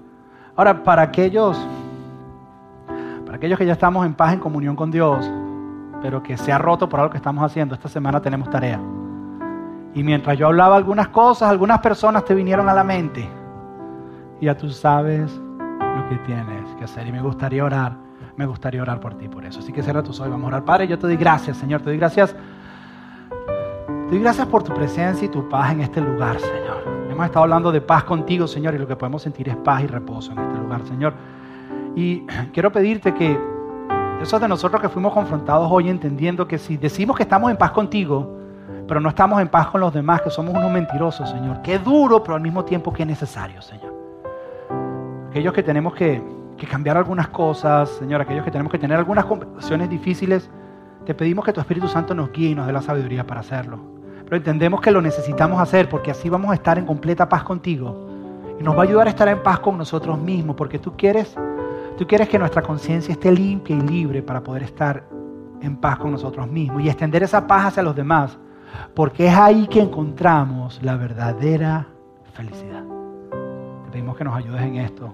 [0.55, 1.57] Ahora, para aquellos
[3.25, 5.31] para aquellos que ya estamos en paz, en comunión con Dios,
[6.01, 8.81] pero que se ha roto por algo que estamos haciendo, esta semana tenemos tarea.
[9.93, 13.27] Y mientras yo hablaba algunas cosas, algunas personas te vinieron a la mente.
[14.41, 15.39] Y ya tú sabes
[15.95, 17.07] lo que tienes que hacer.
[17.07, 17.93] Y me gustaría orar,
[18.35, 19.59] me gustaría orar por ti por eso.
[19.59, 20.65] Así que cierra tus ojos, vamos a orar.
[20.65, 22.35] Padre, yo te doy gracias, Señor, te doy gracias.
[23.85, 26.83] Te doy gracias por tu presencia y tu paz en este lugar, Señor.
[27.09, 29.87] Hemos estado hablando de paz contigo, Señor, y lo que podemos sentir es paz y
[29.87, 31.13] reposo en este lugar, Señor.
[31.95, 33.37] Y quiero pedirte que
[34.21, 37.71] esos de nosotros que fuimos confrontados hoy entendiendo que si decimos que estamos en paz
[37.71, 38.37] contigo,
[38.87, 41.61] pero no estamos en paz con los demás, que somos unos mentirosos, Señor.
[41.61, 43.90] Qué duro, pero al mismo tiempo que necesario, Señor.
[45.31, 46.21] Aquellos que tenemos que,
[46.69, 50.51] cambiar algunas cosas, Señor, aquellos que tenemos que tener algunas conversaciones difíciles,
[51.05, 53.79] te pedimos que tu Espíritu Santo nos guíe y nos dé la sabiduría para hacerlo.
[54.23, 58.07] Pero entendemos que lo necesitamos hacer porque así vamos a estar en completa paz contigo.
[58.59, 61.35] Y nos va a ayudar a estar en paz con nosotros mismos porque tú quieres
[62.01, 65.03] Tú quieres que nuestra conciencia esté limpia y libre para poder estar
[65.61, 68.39] en paz con nosotros mismos y extender esa paz hacia los demás,
[68.95, 71.85] porque es ahí que encontramos la verdadera
[72.33, 72.83] felicidad.
[73.85, 75.13] Te pedimos que nos ayudes en esto.